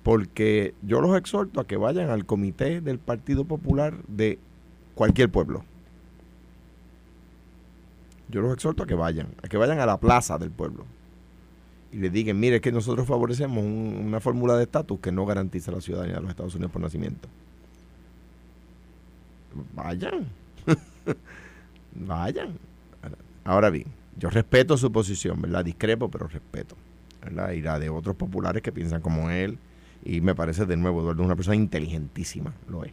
[0.03, 4.38] Porque yo los exhorto a que vayan al comité del Partido Popular de
[4.94, 5.64] cualquier pueblo
[8.29, 10.87] yo los exhorto a que vayan, a que vayan a la plaza del pueblo
[11.95, 15.81] y le digan, mire, que nosotros favorecemos una fórmula de estatus que no garantiza la
[15.81, 17.29] ciudadanía de los Estados Unidos por nacimiento.
[19.75, 20.27] Vayan,
[21.95, 22.59] vayan.
[23.45, 23.87] Ahora bien,
[24.19, 25.65] yo respeto su posición, ¿verdad?
[25.65, 26.77] Discrepo, pero respeto.
[27.23, 27.53] ¿verdad?
[27.53, 29.59] Y la de otros populares que piensan como él.
[30.05, 32.93] Y me parece de nuevo, Eduardo es una persona inteligentísima, lo es.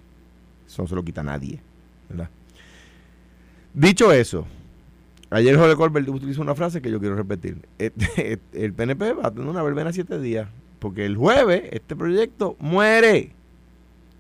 [0.68, 1.60] Eso no se lo quita a nadie.
[3.74, 4.46] Dicho eso,
[5.32, 7.58] Ayer Jorge Colbert utilizó una frase que yo quiero repetir.
[7.80, 10.50] El PNP va a tener una verbena siete días.
[10.80, 13.34] Porque el jueves este proyecto muere.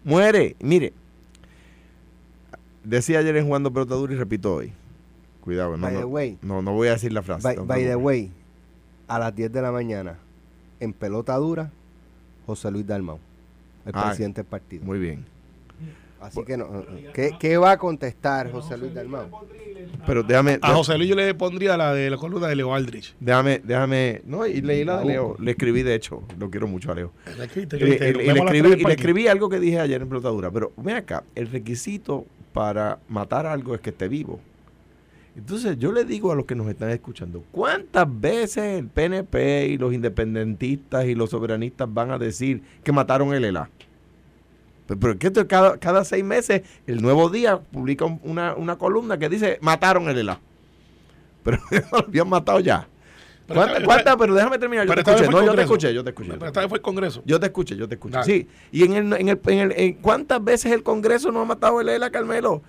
[0.04, 0.56] Muere.
[0.60, 0.93] Mire,
[2.84, 4.71] decía ayer en Jugando Pelotadura y repito hoy.
[5.41, 7.56] Cuidado, no, no, no, voy a decir la frase.
[7.65, 8.32] By, the way,
[9.08, 10.19] a las 10 de la mañana,
[10.80, 11.71] en pelota dura,
[12.45, 13.17] José Luis Dalmau,
[13.88, 14.86] el ah, presidente del partido.
[14.86, 15.26] Muy bien.
[16.21, 16.86] Así que no.
[17.13, 19.27] ¿Qué, ¿Qué, va a contestar José Luis Dalmau?
[20.05, 20.60] Pero déjame.
[20.62, 23.15] A José Luis yo le pondría la de la columna de Leo Aldrich.
[23.19, 24.21] Déjame, déjame.
[24.25, 25.36] No, y leí la de Leo.
[25.39, 27.12] Le escribí, de hecho, lo quiero mucho a Leo.
[27.38, 30.51] Le, y le escribí, algo que dije ayer en Pelotadura.
[30.51, 34.39] Pero ven acá, el requisito para matar algo es que esté vivo.
[35.36, 39.77] Entonces yo le digo a los que nos están escuchando, ¿cuántas veces el PNP y
[39.77, 43.69] los independentistas y los soberanistas van a decir que mataron el ELA?
[44.87, 49.57] Pero que cada, cada seis meses, el nuevo día publica una, una columna que dice,
[49.61, 50.39] mataron el helado.
[51.43, 51.57] Pero
[51.91, 52.87] lo habían matado ya.
[53.53, 54.15] ¿Cuántas?
[54.17, 54.87] Pero déjame terminar.
[54.87, 55.27] Yo te escuché.
[55.27, 56.33] No, yo te escuché, yo te escuché.
[56.33, 57.21] Pero esta vez fue el Congreso.
[57.25, 58.23] Yo te escuché, yo te escuché.
[58.23, 58.47] Sí.
[58.71, 61.89] Y en el, en el, en el ¿cuántas veces el Congreso no ha matado el
[61.89, 62.61] ELA, Carmelo?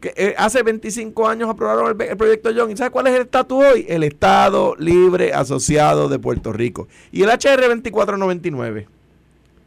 [0.00, 2.70] Que eh, hace 25 años aprobaron el, proyecto John.
[2.70, 3.86] ¿Y sabes cuál es el estatus hoy?
[3.88, 6.88] El Estado Libre Asociado de Puerto Rico.
[7.12, 8.88] Y el HR 2499.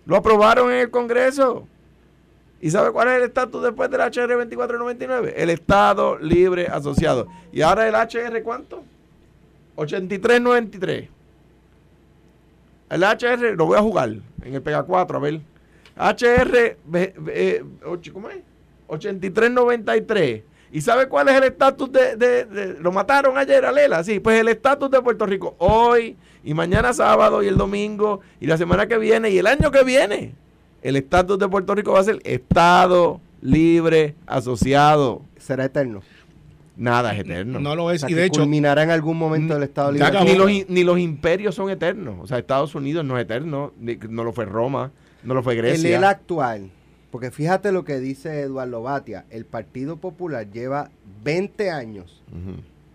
[0.05, 1.67] Lo aprobaron en el Congreso.
[2.61, 5.33] ¿Y sabe cuál es el estatus después del HR 2499?
[5.37, 7.27] El Estado Libre Asociado.
[7.51, 8.83] ¿Y ahora el HR cuánto?
[9.75, 11.09] 8393.
[12.89, 14.09] El HR, lo voy a jugar
[14.43, 15.41] en el Pega 4, a ver.
[15.95, 17.63] HR, eh,
[18.11, 18.39] ¿cómo es?
[18.87, 20.43] 8393.
[20.71, 24.19] ¿Y sabe cuál es el estatus de, Lo mataron ayer a Lela, sí.
[24.19, 28.57] Pues el estatus de Puerto Rico hoy y mañana sábado y el domingo y la
[28.57, 30.33] semana que viene y el año que viene
[30.81, 35.21] el estatus de Puerto Rico va a ser Estado libre asociado.
[35.37, 36.01] Será eterno.
[36.77, 37.59] Nada es eterno.
[37.59, 38.01] No lo O es.
[38.01, 40.11] sea, y de hecho, culminará en algún momento el Estado Libre.
[40.23, 42.15] ni, los, ni los imperios son eternos.
[42.21, 43.73] O sea, Estados Unidos no es eterno.
[43.79, 44.91] ni- no lo fue Roma,
[45.23, 45.97] no lo fue El Grecia.
[45.97, 46.69] ELA actual,
[47.11, 50.89] porque fíjate lo que dice Eduardo Batia, el Partido Popular lleva
[51.25, 52.23] 20 años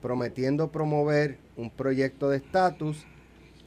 [0.00, 3.04] prometiendo promover un proyecto de estatus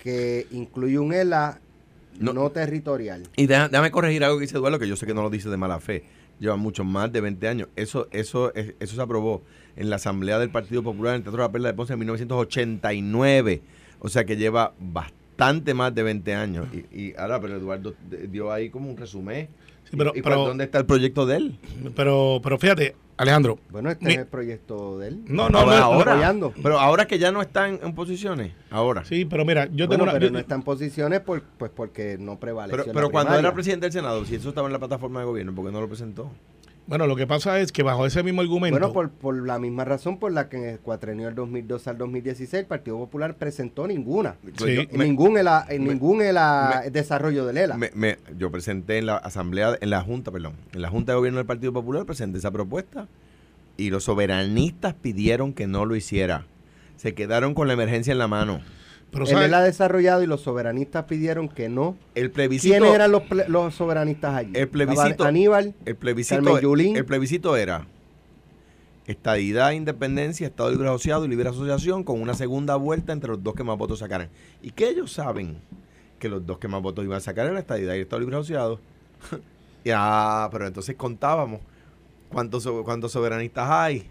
[0.01, 1.59] que incluye un ELA
[2.19, 2.33] No.
[2.33, 3.23] no, territorial.
[3.35, 5.57] Y déjame corregir algo que dice Eduardo, que yo sé que no lo dice de
[5.57, 6.03] mala fe.
[6.39, 7.67] Lleva mucho más de 20 años.
[7.75, 9.43] Eso, eso, es- eso se aprobó
[9.75, 11.99] en la Asamblea del Partido Popular en el Teatro de la Perla de Ponce en
[11.99, 13.61] 1989.
[13.99, 16.67] O sea que lleva bastante más de 20 años.
[16.73, 19.47] Y, y ahora, pero Eduardo d- dio ahí como un resumen.
[19.89, 21.59] Sí, pero- ¿Y, y pero- cuál- dónde está el proyecto de él?
[21.95, 25.23] pero, pero fíjate, Alejandro, Bueno, este Mi- es el proyecto de él.
[25.27, 26.11] no, no, ahora, no, ahora.
[26.13, 26.53] apoyando.
[26.61, 28.51] Pero ahora que ya no están en posiciones.
[28.69, 29.05] Ahora.
[29.05, 31.71] sí, pero mira, yo Bueno, tengo una, pero yo- no está en posiciones por, pues
[31.73, 34.67] porque no prevaleció Pero, en pero la cuando era presidente del Senado, si eso estaba
[34.67, 36.29] en la plataforma de gobierno, ¿por qué no lo presentó?
[36.87, 39.83] Bueno, lo que pasa es que bajo ese mismo argumento, Bueno, por, por la misma
[39.85, 43.85] razón por la que en el cuatrenio del 2012 al 2016 el Partido Popular presentó
[43.87, 44.35] ninguna.
[44.57, 44.75] Sí.
[44.75, 45.45] Yo- En me- ningún, en
[45.83, 47.75] me- ningún ELA desarrollo del ELA.
[47.77, 51.17] Me- me- yo presenté en la asamblea, en la junta, perdón, en la junta de
[51.17, 53.07] gobierno del Partido Popular presenté esa propuesta
[53.75, 56.45] y los soberanistas pidieron que no lo hiciera.
[56.95, 58.61] Se quedaron con la emergencia en la mano.
[59.11, 59.47] Pero el ¿sabes?
[59.47, 61.95] ELA desarrollado y los soberanistas pidieron que no.
[62.15, 64.51] El plebiscito, ¿Quiénes eran los, ple- los soberanistas allí?
[64.53, 66.95] El plebiscito- Estaba Aníbal, el plebiscito, Yulín.
[66.97, 67.85] el plebiscito era
[69.05, 73.55] estadidad, independencia, Estado libre asociado y libre asociación con una segunda vuelta entre los dos
[73.55, 74.29] que más votos sacaran.
[74.61, 75.57] Y que ellos saben
[76.19, 78.19] que los dos que más votos iban a sacar era la estadidad y el Estado
[78.19, 78.79] libre asociado.
[79.85, 81.61] ya, pero entonces contábamos
[82.29, 84.09] cuántos, cuántos soberanistas hay.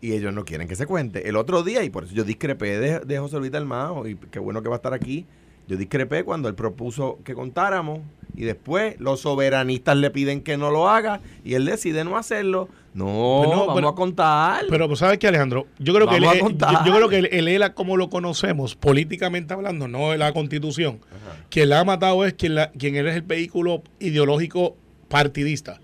[0.00, 1.28] Y ellos no quieren que se cuente.
[1.28, 4.38] El otro día, y por eso yo discrepé de, de José Luis Dalmao, y qué
[4.38, 5.26] bueno que va a estar aquí,
[5.68, 8.00] yo discrepé cuando él propuso que contáramos
[8.36, 12.68] y después los soberanistas le piden que no lo haga y él decide no hacerlo.
[12.94, 14.64] No, Pues no, vamos pero- a contar.
[14.70, 15.66] Pero pues, ¿sabes qué, Alejandro?
[15.80, 19.88] Yo creo que, el, yo, creo que el, el ELA, como lo conocemos, políticamente hablando,
[19.88, 21.36] no de la constitución, Ajá.
[21.50, 24.76] quien la ha matado es quien, la, quien es el vehículo ideológico
[25.08, 25.80] partidista.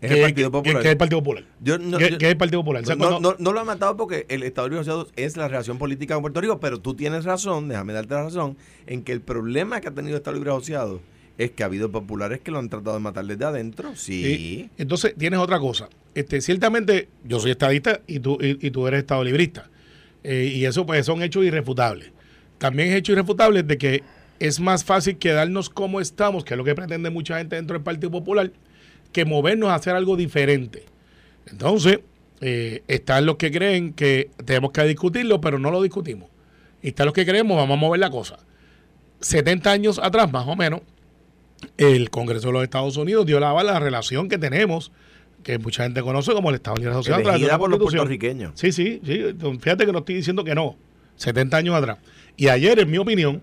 [0.00, 0.82] Es que- el Partido Popular.
[0.82, 1.44] Que, es el Partido Popular.
[1.60, 2.82] Yo no- que, yo- que es el Partido Popular.
[2.82, 5.36] O sea, no, cuando- no- no lo ha matado porque el Estado Libre Asociado es
[5.36, 8.56] la relación política con Puerto Rico, pero tú tienes razón, déjame darte la razón,
[8.86, 11.00] en que el problema que ha tenido el Estado Libre Asociado
[11.36, 13.94] es que ha habido populares que lo han tratado de matar desde adentro.
[13.94, 14.24] Sí.
[14.26, 15.88] Y- entonces tienes otra cosa.
[16.14, 19.70] Este, ciertamente, yo soy estadista y tú, y, y tú eres estado librista.
[20.24, 22.10] Eh, y eso pues son hechos irrefutables.
[22.58, 24.02] También es hecho irrefutable de que
[24.40, 27.84] es más fácil quedarnos como estamos, que es lo que pretende mucha gente dentro del
[27.84, 28.50] Partido Popular,
[29.12, 30.84] que movernos a hacer algo diferente.
[31.46, 32.00] Entonces,
[32.40, 36.28] eh, están los que creen que tenemos que discutirlo, pero no lo discutimos.
[36.82, 38.38] Y están los que creemos, vamos a mover la cosa.
[39.20, 40.82] 70 años atrás, más o menos,
[41.76, 44.92] el Congreso de los Estados Unidos dio la aval a la relación que tenemos,
[45.42, 47.20] que mucha gente conoce como el Estado Libre Asociado.
[47.20, 48.52] Elegida por los puertorriqueños.
[48.54, 49.34] Sí, sí, sí.
[49.60, 50.76] Fíjate que no estoy diciendo que no.
[51.16, 51.98] 70 años atrás.
[52.36, 53.42] Y ayer, en mi opinión,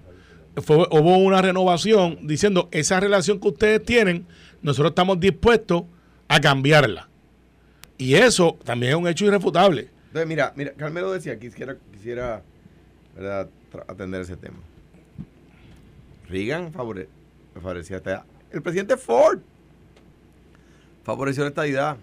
[0.61, 4.25] fue, hubo una renovación diciendo esa relación que ustedes tienen,
[4.65, 5.83] nosotros estamos dispuestos
[6.27, 7.07] a cambiarla.
[7.97, 9.89] Y eso también es un hecho irrefutable.
[10.07, 12.41] Entonces, mira, mira, Carmelo decía, quisiera, quisiera
[13.87, 14.57] atender ese tema.
[16.27, 17.07] Reagan favore-
[17.53, 19.39] favorecía esta El presidente Ford
[21.03, 21.97] favoreció la estadidad.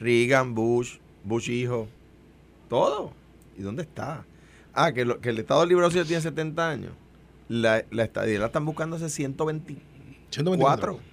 [0.00, 1.86] Reagan, Bush, Bush hijo,
[2.68, 3.12] todo.
[3.58, 4.24] ¿Y dónde está?
[4.72, 6.92] Ah, que, lo- que el Estado Libre Asociado tiene 70 años.
[7.48, 9.82] La, la estadidad la están buscando hace 124
[10.30, 11.11] 124.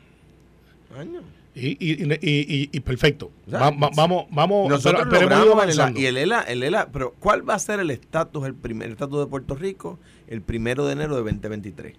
[0.97, 1.23] Años.
[1.55, 3.31] Y, y, y, y- y perfecto.
[3.53, 5.99] Va- va- vamos, vamos, Nosotros pero- logramos el ELA, avanzando.
[5.99, 9.19] y el ELA, el ELA, pero ¿cuál va a ser el estatus, el primer estatus
[9.19, 11.95] de Puerto Rico el primero de enero de 2023?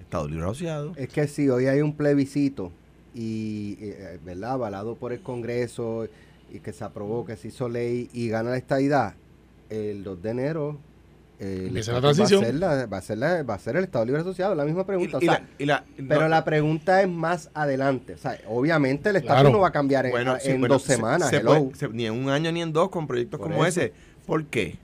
[0.00, 0.92] Estado Libre Asociado.
[0.96, 2.70] Es que si hoy hay un plebiscito
[3.14, 4.52] y, eh, ¿verdad?
[4.52, 6.06] Avalado por el Congreso
[6.52, 9.14] y que se aprobó, que se hizo ley y gana la estadidad,
[9.70, 10.78] el 2 de enero
[11.40, 12.42] eh, Empieza la transición.
[12.42, 14.54] Va a, ser la- va, a ser la- va a ser el Estado Libre Asociado,
[14.54, 15.18] la misma pregunta.
[15.18, 18.14] o Y- y sea, la- y la- pero no, la pregunta es más adelante.
[18.14, 19.50] O sea, obviamente el Claro.
[19.50, 21.28] no va a cambiar en, bueno, sí, en bueno, dos se- semanas.
[21.30, 21.64] se hello.
[21.64, 23.80] puede- se- ni en un año ni en dos con proyectos Por como eso.
[23.80, 23.92] ese.
[24.26, 24.78] ¿Por qué?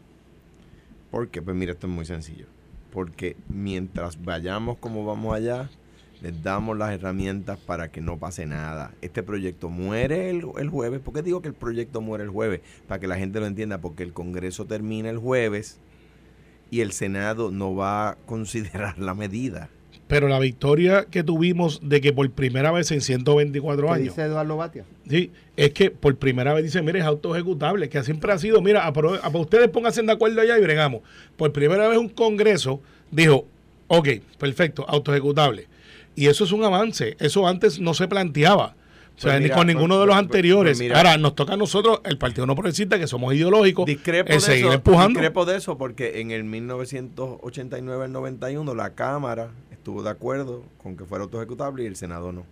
[1.11, 2.47] Porque, pues mira, esto es muy sencillo.
[2.93, 5.71] Porque mientras vayamos como vamos allá,
[6.23, 8.93] les damos las herramientas para que no pase nada.
[9.01, 11.01] Este proyecto muere el, el jueves.
[11.01, 12.61] ¿Por qué digo que el proyecto muere el jueves?
[12.87, 15.79] Para que la gente lo entienda, porque el Congreso termina el jueves
[16.71, 19.69] y el Senado no va a considerar la medida.
[20.07, 24.23] Pero la victoria que tuvimos de que por primera vez en 124 ¿Qué años, dice
[24.23, 24.85] Eduardo Batia?
[25.09, 28.61] sí, es que por primera vez dice, mire, es auto ejecutable, que siempre ha sido,
[28.61, 31.03] mira, aprove- a- ustedes pónganse de acuerdo allá y bregamos.
[31.37, 32.81] Por primera vez un Congreso
[33.13, 33.47] dijo,
[33.87, 35.69] ok, perfecto, auto ejecutable.
[36.17, 38.75] Y eso es un avance, eso antes no se planteaba.
[39.21, 40.79] O sea, Pues mira, con ninguno de pues- los pues- anteriores.
[40.79, 40.93] pues.
[40.95, 44.41] Ahora, nos toca a nosotros, el Partido No Progresista, que somos ideológicos, Discrepo el de,
[44.41, 45.21] seguir eso, empujando.
[45.21, 50.97] discrepo de eso porque en el 1989 al 91 la Cámara estuvo de acuerdo con
[50.97, 52.45] que fuera autoejecutable y el Senado no.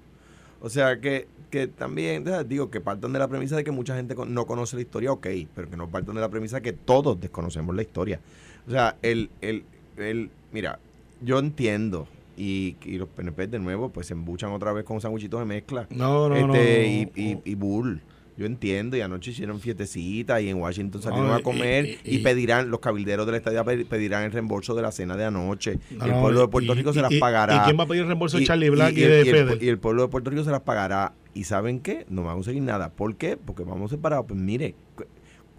[0.60, 4.14] O sea que, que también, digo, que partan de la premisa de que mucha gente
[4.26, 7.18] no conoce la historia, ok, pero que no partan de la premisa de que todos
[7.18, 8.20] desconocemos la historia.
[8.66, 9.64] O sea, el, el,
[9.96, 10.78] el mira,
[11.22, 15.40] yo entiendo, y, y los PNP de nuevo pues se embuchan otra vez con sándwichitos
[15.40, 17.20] de mezcla No, no, no, este, no.
[17.20, 18.00] Y, y, y bull.
[18.36, 22.16] Yo entiendo, y anoche hicieron fiestecita y en Washington salieron No, a comer y- y,
[22.16, 25.24] y- pedirán, los cabilderos de la estadía pe- pedirán el reembolso de la cena de
[25.24, 25.80] anoche.
[25.90, 27.56] No, el pueblo de y- Puerto Rico y- se las pagará.
[27.56, 29.68] ¿Y quién va a pedir reembolso de Charlie Black y, el- de y el, y
[29.68, 31.14] el pueblo de Puerto Rico se las pagará.
[31.34, 32.06] ¿Y saben qué?
[32.10, 32.90] No van a conseguir nada.
[32.92, 33.36] ¿Por qué?
[33.36, 34.26] Porque vamos separados.
[34.28, 34.76] Pues mire,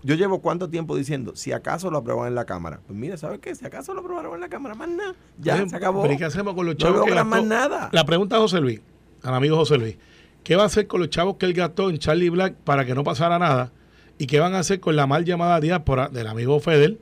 [0.04, 2.80] yo llevo cuánto tiempo diciendo, si acaso lo aprueban en la Cámara.
[2.88, 3.54] Pues mire, ¿sabe qué?
[3.56, 5.16] Si acaso lo aprobaron en la Cámara, más nada.
[5.40, 6.02] Ya, Oye, se acabó.
[6.02, 7.90] pero ¿y qué hacemos con los No chavos que logran más nada.
[7.92, 8.82] La pregunta a José Luis,
[9.24, 9.98] al amigo José Luis,
[10.44, 12.96] ¿qué va a hacer con los chavos que él gastó en Charlie Black para que
[12.96, 13.72] no pasara nada?
[14.18, 16.98] ¿Y qué van a hacer con la mal llamada diáspora del amigo Feder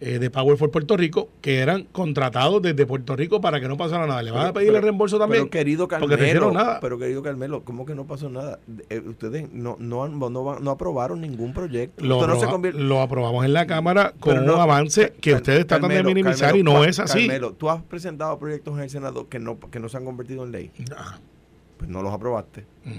[0.00, 3.76] eh, de Power for Puerto Rico, que eran contratados desde Puerto Rico para que no
[3.76, 4.22] pasara nada?
[4.22, 5.48] ¿Le van a pedir el reembolso también?
[5.48, 6.78] Pero querido Carmelo, nada.
[6.80, 8.60] pero querido Carmelo, ¿cómo que no pasó nada?
[8.90, 12.04] Eh, ustedes no no, no, aprobaron ningún proyecto.
[12.04, 15.40] lo, Esto no se aproba- lo aprobamos en la Cámara con un avance que Car-
[15.40, 17.26] ustedes tratan de minimizar Carmelo, y no es así.
[17.26, 20.44] Carmelo, tú has presentado proyectos en el Senado que no, que no se han convertido
[20.44, 20.70] en ley.
[20.96, 21.18] Ah,
[21.76, 22.64] Pues no los aprobaste.
[22.84, 22.90] Mm.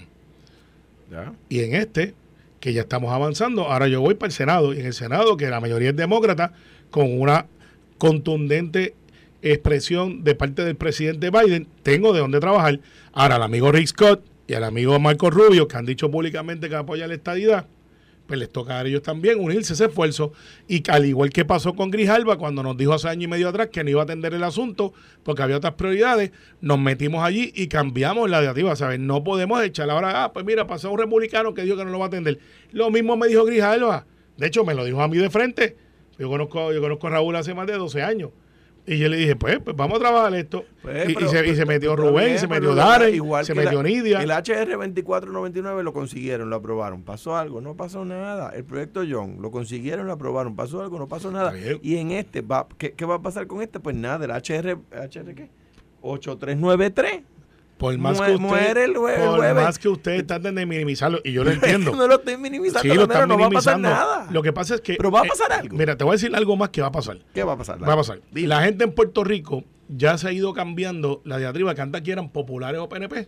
[1.12, 1.34] ¿Ya?
[1.50, 2.14] Y en este,
[2.60, 5.48] que ya estamos avanzando, ahora yo voy para el Senado, y en el Senado, que
[5.48, 6.54] la mayoría es demócrata,
[6.92, 7.48] con una
[7.98, 8.96] contundente
[9.42, 12.80] expresión de parte del presidente Biden, tengo de dónde trabajar.
[13.14, 16.76] Ahora, el amigo Rick Scott y el amigo Marco Rubio, que han dicho públicamente que
[16.76, 17.68] apoyan la estadidad,
[18.30, 20.34] pues les toca a ellos también unirse a ese esfuerzo.
[20.68, 23.70] Y al igual que pasó con Grijalba, cuando nos dijo hace año y medio atrás
[23.72, 27.68] que no iba a atender el asunto porque había otras prioridades, nos metimos allí y
[27.68, 28.76] cambiamos la diativa.
[28.76, 29.00] ¿sabes?
[29.00, 31.98] No podemos echar ahora, ah, pues mira, pasó un republicano que dijo que no lo
[31.98, 32.38] va a atender.
[32.72, 34.06] Lo mismo me dijo Grijalba.
[34.38, 35.76] De hecho, me lo dijo a mí de frente.
[36.20, 38.30] Yo conozco, yo conozco a Raúl hace más de 12 años.
[38.86, 40.64] Y yo le dije, pues, pues vamos a trabajar esto.
[40.82, 43.54] Pues, y, y pero- se, y se pero- metió Rubén, bien, se metió igual se
[43.54, 44.22] la- metió Nidia.
[44.24, 47.04] El HR 2499 lo consiguieron, lo aprobaron.
[47.04, 48.50] Pasó algo, no pasó nada.
[48.56, 50.56] El proyecto John lo consiguieron, lo aprobaron.
[50.56, 51.54] Pasó algo, no pasó nada.
[51.84, 53.80] Y en este, va, ¿qué, qué va a pasar con este?
[53.80, 55.50] Pues nada, el HR, ¿HR qué?
[56.02, 57.22] 8393.
[57.80, 61.44] Por más que usted, muere el por más que ustedes traten de minimizarlo, y yo
[61.44, 61.96] lo entiendo.
[61.96, 64.28] no lo estoy minimizando, Sí, lo están no va a pasar nada.
[64.30, 64.96] Lo que pasa es que.
[64.96, 65.76] Pero va a eh, pasar algo.
[65.78, 67.18] Mira, te voy a decir algo más que va a pasar.
[67.34, 67.82] ¿Qué va a pasar?
[67.82, 68.22] Va a pasar.
[68.32, 68.48] Dime.
[68.50, 72.30] La gente en Puerto Rico ya se ha ido cambiando la diatriba que antes quieran
[72.30, 73.28] populares o PNP,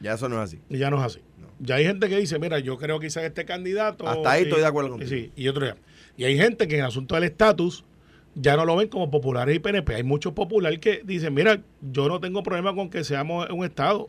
[0.00, 0.60] Ya eso no es así.
[0.68, 1.20] y ya no es así.
[1.38, 1.46] No.
[1.58, 4.06] Ya hay gente que dice, mira, yo creo que quizás este candidato.
[4.06, 5.08] Hasta ahí y- estoy de acuerdo contigo.
[5.08, 5.76] Sí, y otro ya.
[6.18, 7.82] Y hay gente que en el asunto del estatus
[8.38, 9.94] ya no lo ven como populares y PNP.
[9.96, 14.08] Hay muchos populares que dicen, mira, yo no tengo problema con que seamos un estado.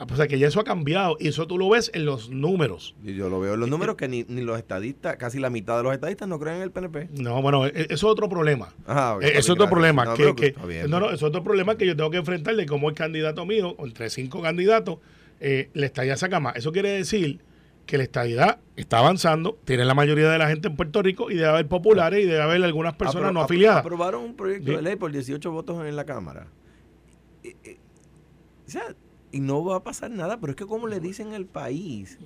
[0.00, 1.16] Ah, O sea, que ya eso ha cambiado.
[1.18, 2.94] Y eso tú lo ves en los números.
[3.04, 5.76] Y yo lo veo en los números que ni, ni los estadistas, casi la mitad
[5.76, 7.08] de los estadistas no creen en el PNP.
[7.20, 8.66] No, bueno, e- eso es otro problema.
[8.86, 9.70] Ok, Eh, está es otro gracias.
[9.70, 10.04] problema.
[10.04, 10.88] No, que, pero que- está bien.
[10.88, 14.08] no, no, es otro problema que yo tengo que enfrentarle como el candidato mío, entre
[14.08, 14.98] cinco candidatos,
[15.40, 16.54] eh, la estadía saca más.
[16.54, 17.40] Eso quiere decir
[17.88, 21.34] que la estadidad está avanzando, tiene la mayoría de la gente en Puerto Rico y
[21.34, 23.80] debe haber populares y debe haber algunas personas Apro- no afiliadas.
[23.80, 24.76] Aprobaron un proyecto Sí.
[24.76, 26.46] de ley por 18 votos en la Cámara.
[27.42, 27.78] Y, y-
[28.66, 28.94] o sea,
[29.32, 32.18] y no va a pasar nada, pero es que como le dicen al país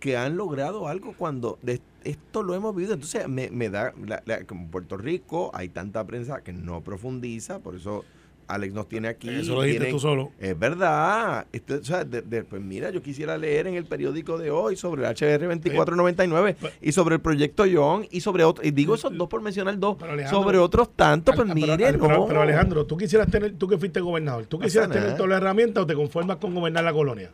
[0.00, 2.92] que han logrado algo cuando de esto lo hemos vivido.
[2.92, 6.84] Entonces, me, me da, la- la- como en Puerto Rico hay tanta prensa que no
[6.84, 8.04] profundiza, por eso
[8.48, 9.28] Alex nos tiene aquí.
[9.28, 10.30] Eso lo dijiste tienen- tú solo.
[10.38, 11.46] Es verdad.
[11.52, 14.76] Esto, o sea, de- de- pues mira, yo quisiera leer en el periódico de hoy
[14.76, 19.16] sobre el HR 2499 y sobre el proyecto John y sobre otro, y digo esos
[19.16, 22.26] dos por mencionar dos, Pero sobre otros tantos, pues mire, pero, pero- no.
[22.26, 25.82] pero Alejandro, tú quisieras tener, tú que fuiste gobernador, tú quisieras tener todas las herramientas
[25.82, 27.30] o te conformas con gobernar la colonia.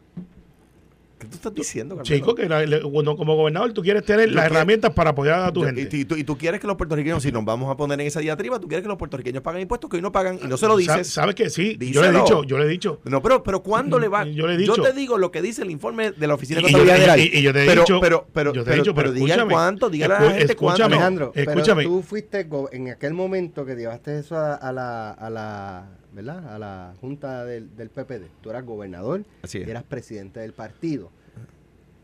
[1.21, 2.17] ¿Qué tú estás diciendo, Carmelo?
[2.17, 5.41] Chico, que la- le- como gobernador tú quieres tener Yo las quiero- herramientas para apoyar
[5.41, 5.97] a tu Yo- gente.
[5.97, 8.21] Y, tú, y tú quieres que los puertorriqueños, si nos vamos a poner en esa
[8.21, 10.67] diatriba, tú quieres que los puertorriqueños paguen impuestos que hoy no pagan y no se
[10.67, 11.09] lo dices.
[11.09, 11.77] ¿Sabes que sí?
[11.79, 13.01] Yo le he dicho, yo le he dicho.
[13.05, 14.25] No, pero, pero ¿cuándo le va?
[14.25, 14.81] Yo le he dicho.
[14.83, 17.21] te digo lo que dice el informe de la Oficina de Y yo- Contabilidad y-
[17.21, 17.35] General.
[17.35, 19.13] y- y yo te he pero, dicho- pero, pero, yo te he pero, dicho, pero
[19.13, 20.73] pero diga cuánto, dígale a la gente cuánto.
[20.83, 20.95] escúchame.
[20.97, 21.83] Alejandro, escúchame.
[21.83, 26.55] pero tú fuiste en aquel momento que llevaste eso a, a la, a la, ¿verdad?
[26.55, 28.29] A la junta del, del PPD.
[28.41, 29.67] Tú eras gobernador Así es.
[29.67, 31.11] y eras presidente del partido.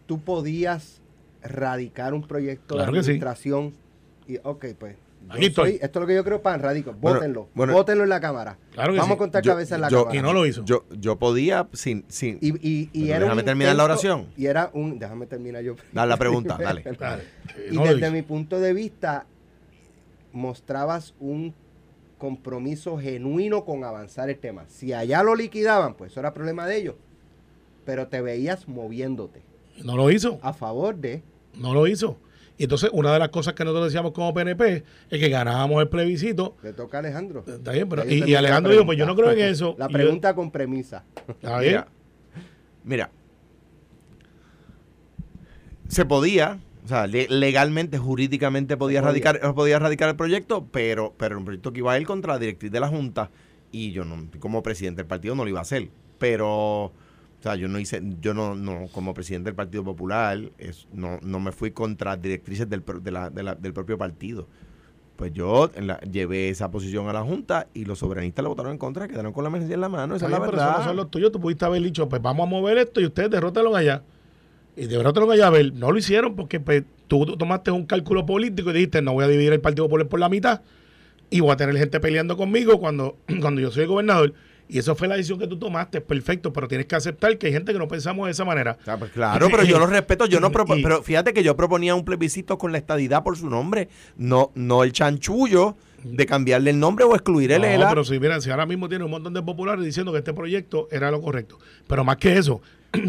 [0.06, 1.00] Tú podías
[1.42, 3.10] radicar un proyecto Claro de sí.
[3.10, 3.74] administración
[4.26, 4.96] y, ok, pues,
[5.28, 5.72] Aquí estoy.
[5.72, 6.92] soy- esto es lo que yo creo, pan, radico.
[6.92, 7.48] Bueno, Vótenlo.
[7.54, 7.72] bueno.
[7.72, 8.58] Vótenlo en la Cámara.
[8.72, 9.14] Claro que Vamos sí.
[9.14, 10.18] a contar Yo- cabeza en la yo- Cámara.
[10.18, 10.64] Y no lo hizo.
[10.64, 14.26] Yo, yo podía, sin, sin, Y, y, y era déjame un terminar la oración.
[14.36, 14.98] Y era un.
[15.00, 15.74] Déjame terminar yo.
[15.92, 16.82] Dale la pregunta, dale.
[16.98, 17.24] Dale.
[17.70, 19.26] Y no desde mi punto de vista,
[20.32, 21.54] mostrabas un
[22.18, 24.64] compromiso genuino con avanzar el tema.
[24.68, 26.94] Si allá lo liquidaban, pues eso era problema de ellos.
[27.84, 29.42] pero te veías moviéndote
[29.84, 30.38] No lo hizo.
[30.42, 31.22] a favor de...
[31.58, 32.18] No lo hizo.
[32.58, 35.88] Y entonces, una de las cosas que nosotros decíamos como PNP es que ganábamos el
[35.88, 36.56] plebiscito.
[36.62, 37.44] Le toca a Alejandro.
[37.46, 38.08] Está bien, pero.
[38.08, 39.74] Y, Alejandro dijo: Pues yo no creo en eso.
[39.78, 41.04] La yo- pregunta con premisa.
[41.28, 41.72] Está bien.
[41.72, 41.88] Mira,
[42.84, 43.10] mira,
[45.88, 49.32] se podía, o sea, le- legalmente, jurídicamente podía Se podía.
[49.32, 52.32] radicar, podía radicar el proyecto, pero, pero era un proyecto que iba a ir contra
[52.34, 53.30] la directriz de la Junta
[53.72, 55.88] y yo no, como presidente del partido no lo iba a hacer.
[56.18, 56.92] Pero,
[57.46, 61.18] o sea, yo no hice, yo no, no como presidente del Partido Popular, es, no,
[61.22, 64.48] no me fui contra directrices del, pro- de la- de la- del propio partido.
[65.16, 68.78] Pues yo la- llevé esa posición a la Junta y los soberanistas le votaron en
[68.78, 70.78] contra, quedaron con la emergencia en la mano, esa es la pero eso verdad.
[70.78, 71.30] no son los tuyos.
[71.32, 74.02] Tú pudiste haber dicho: Pues vamos a mover esto y ustedes derrótenlo allá.
[74.76, 75.72] Y derrótenlo allá a ver.
[75.72, 79.24] No lo hicieron porque pues, tú, tú tomaste un cálculo político y dijiste: No voy
[79.24, 80.60] a dividir el Partido Popular por la mitad
[81.30, 84.34] y voy a tener gente peleando conmigo cuando, cuando yo soy el gobernador.
[84.68, 87.52] Y eso fue la decisión que tú tomaste, perfecto, pero tienes que aceptar que hay
[87.52, 88.76] gente que no pensamos de esa manera.
[88.98, 90.26] Pues claro, pero yo lo respeto.
[90.26, 93.88] Yo no pero fíjate que yo proponía un plebiscito con la estadidad por su nombre,
[94.16, 97.88] no, no el chanchullo de cambiarle el nombre o excluir el No, ELA.
[97.88, 100.88] pero si, mira, si ahora mismo tiene un montón de populares diciendo que este proyecto
[100.90, 101.58] era lo correcto.
[101.86, 102.60] Pero más que eso,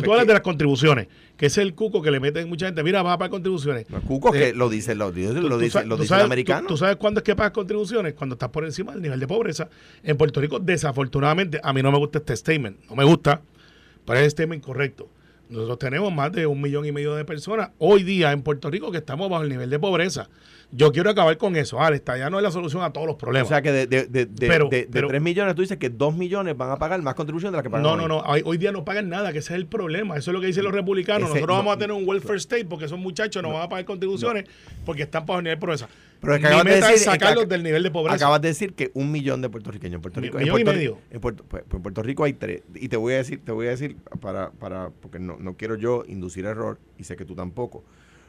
[0.03, 2.83] tú hablas de las contribuciones, que es el cuco que le meten mucha gente.
[2.83, 3.89] Mira, vas a pagar contribuciones.
[3.89, 6.67] No, Cuco, Eh, que lo dice, lo dice, lo dice, lo dice el americano.
[6.67, 8.13] Tú, tú sabes cuándo es que pagas contribuciones?
[8.13, 9.69] Cuando estás por encima del nivel de pobreza.
[10.03, 12.77] En Puerto Rico, desafortunadamente, a mí no me gusta este statement.
[12.89, 13.41] No me gusta,
[14.05, 15.09] pero es el statement correcto.
[15.49, 18.91] Nosotros tenemos más de un millón y medio de personas hoy día en Puerto Rico
[18.91, 20.29] que estamos bajo el nivel de pobreza.
[20.72, 21.80] Yo quiero acabar con eso.
[21.93, 23.47] Esta ya no es la solución a todos los o problemas.
[23.47, 25.89] sea que de, de, de, de, Pero- de- de pero- 3 millones tú dices que
[25.89, 27.97] 2 millones van a pagar más contribución de la que pagan No, hoy.
[27.99, 28.18] no, no.
[28.20, 30.18] Hoy, hoy día no pagan nada, que ese es el problema.
[30.18, 31.30] Eso es lo que dicen los republicanos.
[31.30, 33.70] Ese- Nosotros no, vamos a tener un welfare state porque esos muchachos no van a
[33.70, 34.43] pagar contribuciones
[34.86, 35.88] porque están bajo el nivel de pobreza.
[36.20, 37.91] Pero es que Mi acabas de meta decir- es sacarlos es que- del nivel de
[37.91, 38.15] pobreza.
[38.15, 40.38] Acabas de decir que un millón de puertorriqueños en Puerto Rico.
[40.39, 40.97] en y Puerto, medio.
[41.11, 42.63] En Puerto, pues, en Puerto Rico hay tres.
[42.76, 45.76] Y te voy a decir, te voy a decir para, para, porque no, no quiero
[45.76, 47.86] yo inducir error, y sé que tú tampoco.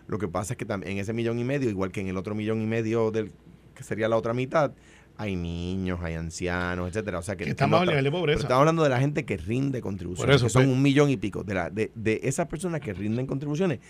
[0.08, 2.16] Lo que pasa es que tam- en ese millón y medio, igual que en el
[2.16, 3.30] otro millón y medio del
[3.74, 4.72] que sería la otra mitad,
[5.16, 7.18] hay niños, hay ancianos, etcétera.
[7.18, 8.40] O sea que, tra- nivel de pobreza.
[8.42, 10.36] estamos hablando de la gente que rinde contribuciones.
[10.36, 11.44] Eso, que son pues- un millón y pico.
[11.44, 13.80] De, la, de, de esas personas que rinden contribuciones,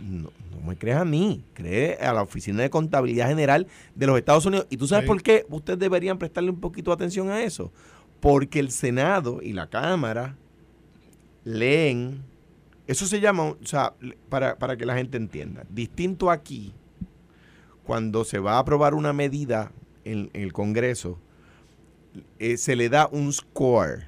[0.00, 4.16] no, no me creas a mí, cree a la Oficina de Contabilidad General de los
[4.18, 4.66] Estados Unidos.
[4.70, 5.08] ¿Y tú sabes Sí.
[5.08, 7.72] por qué ustedes deberían prestarle un poquito de atención a eso?
[8.20, 10.36] Porque el Senado y la Cámara
[11.44, 12.22] leen,
[12.86, 13.94] eso se llama, o sea,
[14.28, 16.72] para, para que la gente entienda, distinto aquí,
[17.84, 19.72] cuando se va a aprobar una medida
[20.04, 21.18] en, en el Congreso,
[22.38, 24.04] eh, se le da un score.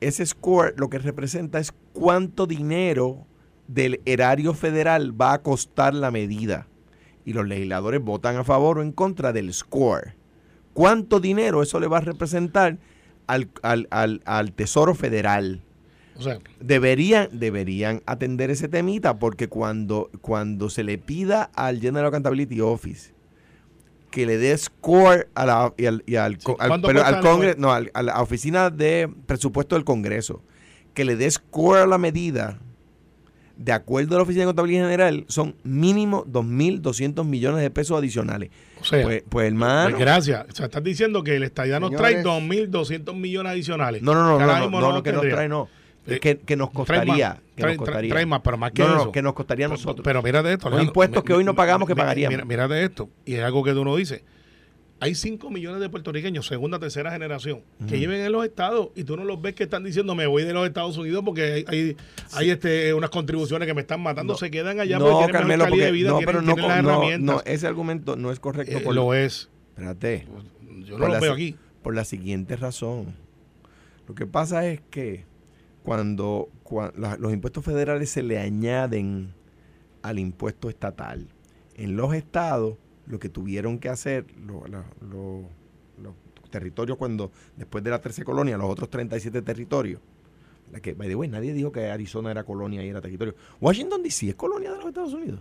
[0.00, 3.26] Ese score lo que representa es cuánto dinero
[3.68, 6.66] del erario federal va a costar la medida.
[7.24, 10.14] Y los legisladores votan a favor o en contra del score.
[10.74, 12.78] ¿Cuánto dinero eso le va a representar
[13.26, 15.62] al, al- al- al Tesoro Federal?
[16.16, 22.06] O sea, Deberían, deberían atender ese temita porque cuando, cuando se le pida al General
[22.08, 23.12] Accountability Office
[24.10, 27.08] que le dé score a la, y al, y al, Sí, al- ¿cuánto pero cuesta
[27.18, 30.42] al el Congreso, no, a la oficina de presupuesto del Congreso,
[30.92, 32.58] que le dé score a la medida,
[33.56, 38.50] de acuerdo a la Oficina de Contabilidad General, son mínimo 2.200 millones de pesos adicionales.
[38.80, 40.44] o sea, Pues, pues, hermano, pues gracias.
[40.50, 44.02] O sea, estás diciendo que el estadía nos trae 2.200 millones adicionales.
[44.02, 45.68] no, no, no, no, no, no, no, que nos trae, no.
[46.06, 47.40] Eh, Que, que nos costaría.
[47.54, 48.10] que trae, nos costaría.
[48.10, 49.12] trae más, pero más que no, no, no, eso.
[49.12, 50.04] que nos costaría a Pero- nosotros.
[50.04, 50.68] Pero mírate esto.
[50.70, 52.34] Los impuestos que hoy no pagamos, que Mira- pagaríamos.
[52.34, 53.08] Mira, mírate esto.
[53.24, 54.22] Y es algo que tú no dices.
[54.98, 59.16] Hay 5 millones de puertorriqueños, segunda, tercera generación, que viven en los estados y tú
[59.16, 61.96] no los ves que están diciendo me voy de los Estados Unidos porque hay, hay,
[62.34, 64.34] hay, este, unas contribuciones que me están matando.
[64.34, 64.38] No.
[64.38, 66.54] Se quedan allá no, porque tienen Carmelo, mejor calidad de vida, no, tienen, pero no,
[66.54, 67.34] tienen las herramientas.
[67.36, 68.78] no, ese argumento no es correcto.
[68.78, 69.50] Eh, por, lo es.
[69.70, 70.26] espérate,
[70.84, 71.56] Yo no lo la veo aquí.
[71.82, 73.16] por la siguiente razón.
[74.06, 75.24] Lo que pasa es que
[75.82, 76.48] cuando,
[77.18, 79.34] los impuestos federales se le añaden
[80.02, 81.26] al impuesto estatal,
[81.76, 82.76] en los estados
[83.06, 85.44] lo que tuvieron que hacer lo- la- lo-
[86.02, 86.14] los
[86.50, 90.00] territorios cuando, después de la tercera colonia, los otros 37 territorios,
[90.70, 93.34] la que, by the way, nadie dijo que Arizona era colonia y era territorio.
[93.60, 95.40] Washington DC es colonia de los Estados Unidos.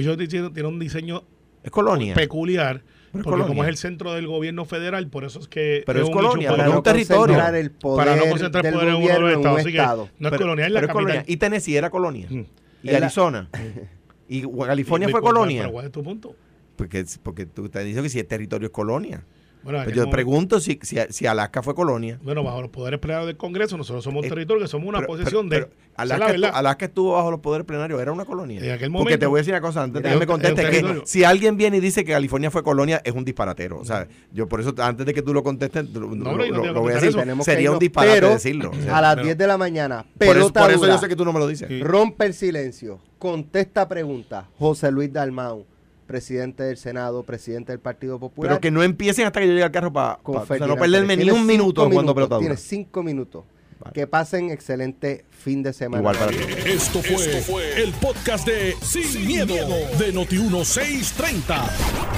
[0.00, 1.22] Yo tiene, tiene un diseño
[1.62, 2.14] Es colonia.
[2.14, 2.82] peculiar,
[3.22, 6.00] Pero es porque como es el centro del gobierno federal, por eso es que Pero
[6.02, 7.18] es un colonia, un territorio.
[7.18, 9.40] concentrar el poder para no concentrar del poder en uno de gobierno los en un
[9.46, 9.60] estados.
[9.60, 10.94] Así que no es Pero- colonia, es la capital.
[11.02, 11.24] colonia.
[11.26, 12.26] Y Tennessee era colonia.
[12.28, 12.34] Mm.
[12.82, 13.48] Y Es la- Arizona.
[14.28, 15.62] y California Y- fue colonia.
[15.62, 16.34] pero ¿cuál es tu punto?
[16.76, 19.24] Porque, porque tú estás diciendo que si el territorio es colonia.
[19.64, 22.18] Bueno, en Pues yo momento- pregunto si, si, si Alaska fue colonia.
[22.22, 24.98] Bueno, bajo los poderes plenarios del Congreso, nosotros somos un Eh, territorio que somos una
[24.98, 25.72] Pero- posesión pero- de.
[25.72, 28.60] pero Alaska, Alaska estuvo bajo los poderes plenarios, era una colonia.
[28.62, 31.02] En aquel Porque te voy a decir una cosa antes de que me conteste, que
[31.06, 33.78] si alguien viene y dice que California fue colonia, es un disparatero.
[33.78, 36.48] O sea, yo por eso, antes de que tú lo contestes, lo, No, lo- hombre,
[36.48, 37.42] yo no lo- te voy a lo voy a contestar decir.
[37.44, 38.70] Sería un disparate pero decirlo.
[38.70, 40.98] o sea, a las pero- 10 de la mañana, por, eso, pelota por eso yo
[40.98, 41.68] sé que tú no me lo dices.
[41.68, 41.80] Sí.
[41.82, 45.64] rompe el silencio, contesta preguntas, José Luis Dalmau,
[46.04, 48.50] presidente del Senado, presidente del Partido Popular.
[48.50, 50.76] Pero que no empiecen hasta que yo llegue al carro para con o sea, no
[50.76, 52.46] perderme ni un minuto cinco jugando minutos, pelota dura.
[52.46, 53.44] Tienes cinco minutos.
[53.80, 53.92] Vale.
[53.92, 56.00] Que pasen excelente fin de semana.
[56.00, 56.38] Igual para ti.
[56.64, 59.54] Esto fue, el podcast de Sin, miedo,
[59.98, 61.70] de Noti1630.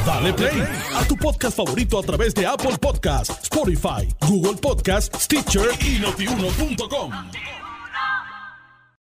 [0.04, 0.62] Dale play
[0.94, 7.65] a tu podcast favorito a través de Apple Podcasts, Spotify, Google Podcasts, Stitcher y notiuno.com.